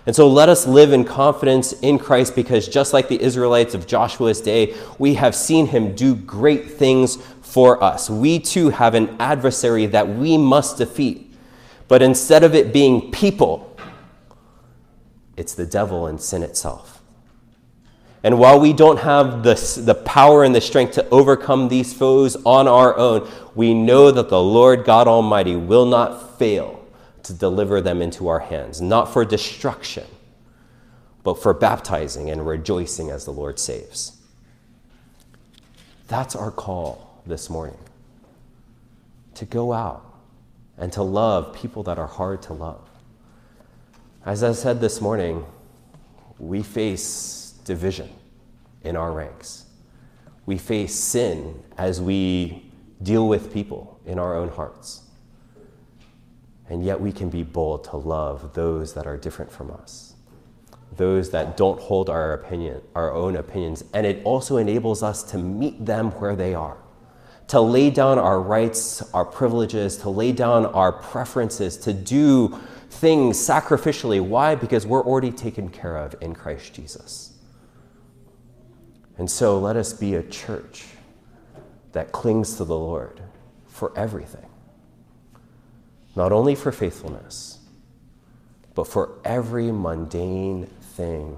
And 0.07 0.15
so 0.15 0.29
let 0.29 0.47
us 0.47 0.65
live 0.65 0.93
in 0.93 1.03
confidence 1.03 1.73
in 1.81 1.99
Christ 1.99 2.33
because 2.33 2.67
just 2.69 2.93
like 2.93 3.09
the 3.09 3.21
Israelites 3.21 3.73
of 3.73 3.87
Joshua's 3.87 4.39
day, 4.39 4.73
we 4.97 5.15
have 5.15 5.35
seen 5.35 5.67
him 5.67 5.95
do 5.95 6.15
great 6.15 6.71
things 6.71 7.17
for 7.41 7.83
us. 7.83 8.09
We 8.09 8.39
too 8.39 8.69
have 8.69 8.95
an 8.95 9.17
adversary 9.19 9.85
that 9.87 10.07
we 10.07 10.37
must 10.37 10.77
defeat. 10.77 11.35
But 11.89 12.01
instead 12.01 12.45
of 12.45 12.55
it 12.55 12.71
being 12.71 13.11
people, 13.11 13.77
it's 15.35 15.53
the 15.53 15.65
devil 15.65 16.07
and 16.07 16.21
sin 16.21 16.41
itself. 16.41 16.96
And 18.23 18.39
while 18.39 18.59
we 18.59 18.73
don't 18.73 18.99
have 18.99 19.43
the, 19.43 19.53
the 19.83 19.95
power 19.95 20.43
and 20.43 20.53
the 20.53 20.61
strength 20.61 20.93
to 20.93 21.07
overcome 21.09 21.69
these 21.69 21.93
foes 21.93 22.35
on 22.45 22.67
our 22.67 22.97
own, 22.97 23.29
we 23.55 23.73
know 23.73 24.11
that 24.11 24.29
the 24.29 24.41
Lord 24.41 24.85
God 24.85 25.07
Almighty 25.07 25.55
will 25.55 25.85
not 25.85 26.37
fail 26.37 26.83
to 27.23 27.33
deliver 27.33 27.81
them 27.81 28.01
into 28.01 28.27
our 28.27 28.39
hands, 28.39 28.81
not 28.81 29.13
for 29.13 29.23
destruction, 29.23 30.05
but 31.23 31.41
for 31.41 31.53
baptizing 31.53 32.29
and 32.29 32.47
rejoicing 32.47 33.11
as 33.11 33.25
the 33.25 33.31
Lord 33.31 33.59
saves. 33.59 34.17
That's 36.07 36.35
our 36.35 36.51
call 36.51 37.21
this 37.25 37.49
morning 37.49 37.77
to 39.35 39.45
go 39.45 39.73
out 39.73 40.03
and 40.77 40.91
to 40.93 41.03
love 41.03 41.53
people 41.53 41.83
that 41.83 41.99
are 41.99 42.07
hard 42.07 42.41
to 42.43 42.53
love. 42.53 42.87
As 44.25 44.43
I 44.43 44.53
said 44.53 44.79
this 44.81 45.01
morning, 45.01 45.45
we 46.39 46.63
face 46.63 47.46
division 47.67 48.09
in 48.83 48.95
our 48.95 49.11
ranks. 49.11 49.65
We 50.47 50.57
face 50.57 50.95
sin 50.95 51.63
as 51.77 52.01
we 52.01 52.71
deal 53.03 53.27
with 53.27 53.53
people 53.53 53.99
in 54.05 54.17
our 54.17 54.35
own 54.35 54.49
hearts. 54.49 55.03
And 56.69 56.83
yet 56.83 56.99
we 56.99 57.11
can 57.11 57.29
be 57.29 57.43
bold 57.43 57.83
to 57.85 57.97
love 57.97 58.53
those 58.53 58.93
that 58.93 59.05
are 59.05 59.17
different 59.17 59.51
from 59.51 59.71
us, 59.71 60.15
those 60.95 61.29
that 61.31 61.55
don't 61.55 61.79
hold 61.79 62.09
our 62.09 62.33
opinion, 62.33 62.81
our 62.95 63.13
own 63.13 63.35
opinions. 63.35 63.83
And 63.93 64.05
it 64.05 64.23
also 64.23 64.57
enables 64.57 65.03
us 65.03 65.23
to 65.31 65.37
meet 65.37 65.85
them 65.85 66.11
where 66.11 66.35
they 66.35 66.55
are, 66.55 66.77
to 67.47 67.61
lay 67.61 67.89
down 67.89 68.17
our 68.17 68.41
rights, 68.41 69.01
our 69.13 69.25
privileges, 69.25 69.97
to 69.97 70.09
lay 70.09 70.31
down 70.31 70.65
our 70.65 70.91
preferences, 70.91 71.77
to 71.77 71.93
do 71.93 72.57
things 72.89 73.37
sacrificially. 73.37 74.21
Why? 74.21 74.55
Because 74.55 74.85
we're 74.85 75.05
already 75.05 75.31
taken 75.31 75.69
care 75.69 75.97
of 75.97 76.15
in 76.21 76.33
Christ 76.33 76.73
Jesus. 76.73 77.36
And 79.17 79.29
so 79.29 79.59
let 79.59 79.75
us 79.75 79.93
be 79.93 80.15
a 80.15 80.23
church 80.23 80.85
that 81.91 82.11
clings 82.11 82.57
to 82.57 82.65
the 82.65 82.77
Lord 82.77 83.21
for 83.67 83.91
everything, 83.97 84.49
not 86.15 86.31
only 86.31 86.53
for 86.55 86.71
faithfulness, 86.71 87.59
but 88.75 88.85
for 88.87 89.17
every 89.25 89.71
mundane 89.71 90.67
thing 90.67 91.37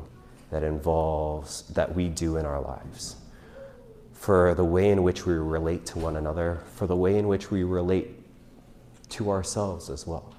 that 0.52 0.64
involves 0.64 1.62
that 1.70 1.96
we 1.96 2.10
do 2.10 2.36
in 2.36 2.46
our 2.46 2.60
lives, 2.60 3.16
for 4.14 4.54
the 4.56 4.66
way 4.66 4.90
in 4.90 5.04
which 5.04 5.26
we 5.26 5.34
relate 5.34 5.86
to 5.86 6.00
one 6.00 6.18
another, 6.18 6.62
for 6.76 6.88
the 6.88 6.96
way 6.96 7.18
in 7.18 7.28
which 7.28 7.50
we 7.52 7.64
relate 7.64 8.10
to 9.10 9.32
ourselves 9.32 9.90
as 9.90 10.06
well. 10.06 10.36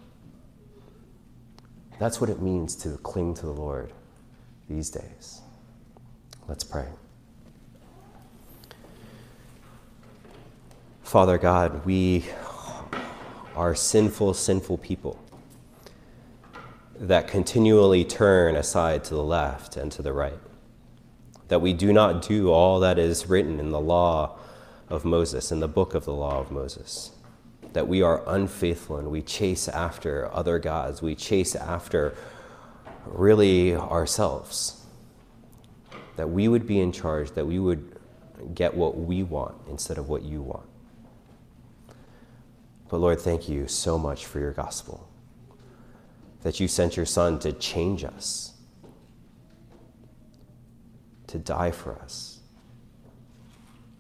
That's 1.98 2.20
what 2.20 2.29
it 2.29 2.40
means 2.40 2.76
to 2.76 2.98
cling 2.98 3.35
to 3.35 3.46
the 3.46 3.53
Lord 3.53 3.92
these 4.68 4.90
days. 4.90 5.40
Let's 6.48 6.64
pray. 6.64 6.87
Father 11.11 11.38
God, 11.38 11.85
we 11.85 12.25
are 13.57 13.75
sinful, 13.75 14.33
sinful 14.33 14.79
people 14.79 15.18
that 17.01 17.27
continually 17.27 18.05
turn 18.05 18.55
aside 18.55 19.03
to 19.03 19.14
the 19.14 19.25
left 19.25 19.77
and 19.77 19.90
to 19.90 20.03
the 20.03 20.12
right, 20.12 20.38
that 21.49 21.61
we 21.61 21.73
do 21.73 21.92
not 21.92 22.23
do 22.23 22.53
all 22.53 22.79
that 22.79 22.96
is 22.96 23.27
written 23.27 23.59
in 23.59 23.70
the 23.70 23.81
law 23.81 24.38
of 24.88 25.05
Moses, 25.05 25.51
in 25.51 25.59
the 25.59 25.66
book 25.66 25.94
of 25.94 26.05
the 26.05 26.14
law 26.14 26.38
of 26.38 26.53
Moses, 26.53 27.11
that 27.73 27.88
we 27.88 28.03
are 28.03 28.23
unfaithful 28.29 28.96
and 28.96 29.11
we 29.11 29.20
chase 29.20 29.66
after 29.66 30.33
other 30.33 30.61
gods, 30.61 31.03
we 31.03 31.16
chase 31.16 31.57
after 31.57 32.14
really 33.05 33.75
ourselves, 33.75 34.87
that 36.14 36.31
we 36.31 36.46
would 36.46 36.68
be 36.68 36.79
in 36.79 36.92
charge, 36.92 37.33
that 37.33 37.49
we 37.49 37.59
would 37.59 37.99
get 38.55 38.73
what 38.77 38.96
we 38.96 39.25
want 39.25 39.57
instead 39.68 39.99
of 39.99 40.09
what 40.09 40.23
you 40.23 40.40
want. 40.40 40.66
But 42.90 42.98
Lord, 42.98 43.20
thank 43.20 43.48
you 43.48 43.68
so 43.68 43.96
much 43.96 44.26
for 44.26 44.40
your 44.40 44.50
gospel, 44.50 45.09
that 46.42 46.59
you 46.59 46.66
sent 46.66 46.96
your 46.96 47.07
Son 47.07 47.38
to 47.38 47.53
change 47.53 48.03
us, 48.03 48.55
to 51.29 51.38
die 51.38 51.70
for 51.70 51.94
us, 51.94 52.40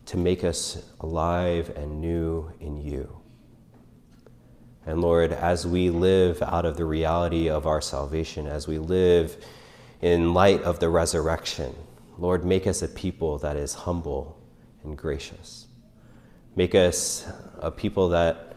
to 0.06 0.16
make 0.16 0.42
us 0.42 0.82
alive 0.98 1.72
and 1.76 2.00
new 2.00 2.50
in 2.58 2.80
you. 2.80 3.16
And 4.84 5.00
Lord, 5.00 5.30
as 5.30 5.64
we 5.64 5.90
live 5.90 6.42
out 6.42 6.64
of 6.64 6.76
the 6.76 6.84
reality 6.84 7.48
of 7.48 7.68
our 7.68 7.80
salvation, 7.80 8.48
as 8.48 8.66
we 8.66 8.78
live 8.78 9.36
in 10.00 10.34
light 10.34 10.62
of 10.62 10.80
the 10.80 10.88
resurrection, 10.88 11.76
Lord, 12.18 12.44
make 12.44 12.66
us 12.66 12.82
a 12.82 12.88
people 12.88 13.38
that 13.38 13.56
is 13.56 13.72
humble 13.72 14.36
and 14.82 14.98
gracious. 14.98 15.68
Make 16.56 16.74
us 16.74 17.24
a 17.60 17.70
people 17.70 18.08
that 18.08 18.49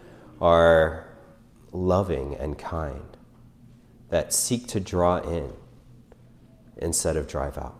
are 0.43 1.07
loving 1.71 2.35
and 2.35 2.59
kind, 2.59 3.15
that 4.09 4.33
seek 4.33 4.67
to 4.67 4.77
draw 4.77 5.17
in 5.19 5.53
instead 6.75 7.15
of 7.15 7.29
drive 7.29 7.57
out. 7.57 7.79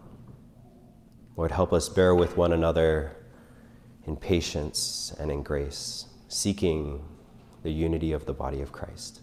Lord, 1.36 1.51
help 1.51 1.74
us 1.74 1.89
bear 1.89 2.16
with 2.16 2.38
one 2.38 2.53
another 2.53 3.18
in 4.07 4.16
patience 4.16 5.14
and 5.20 5.30
in 5.30 5.43
grace, 5.43 6.05
seeking 6.30 7.03
the 7.64 7.72
unity 7.72 8.14
of 8.14 8.26
the 8.26 8.34
body 8.34 8.61
of 8.61 8.72
Christ. 8.72 9.20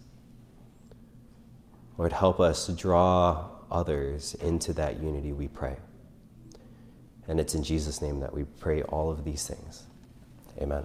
Lord, 1.97 2.13
help 2.13 2.41
us 2.41 2.69
draw 2.69 3.49
others 3.71 4.35
into 4.35 4.75
that 4.75 5.01
unity, 5.01 5.33
we 5.33 5.49
pray. 5.49 5.77
And 7.27 7.41
it's 7.41 7.55
in 7.55 7.63
Jesus' 7.63 8.03
name 8.03 8.21
that 8.21 8.35
we 8.35 8.45
pray 8.45 8.83
all 8.83 9.11
of 9.11 9.25
these 9.25 9.47
things. 9.47 9.85
Amen. 10.61 10.85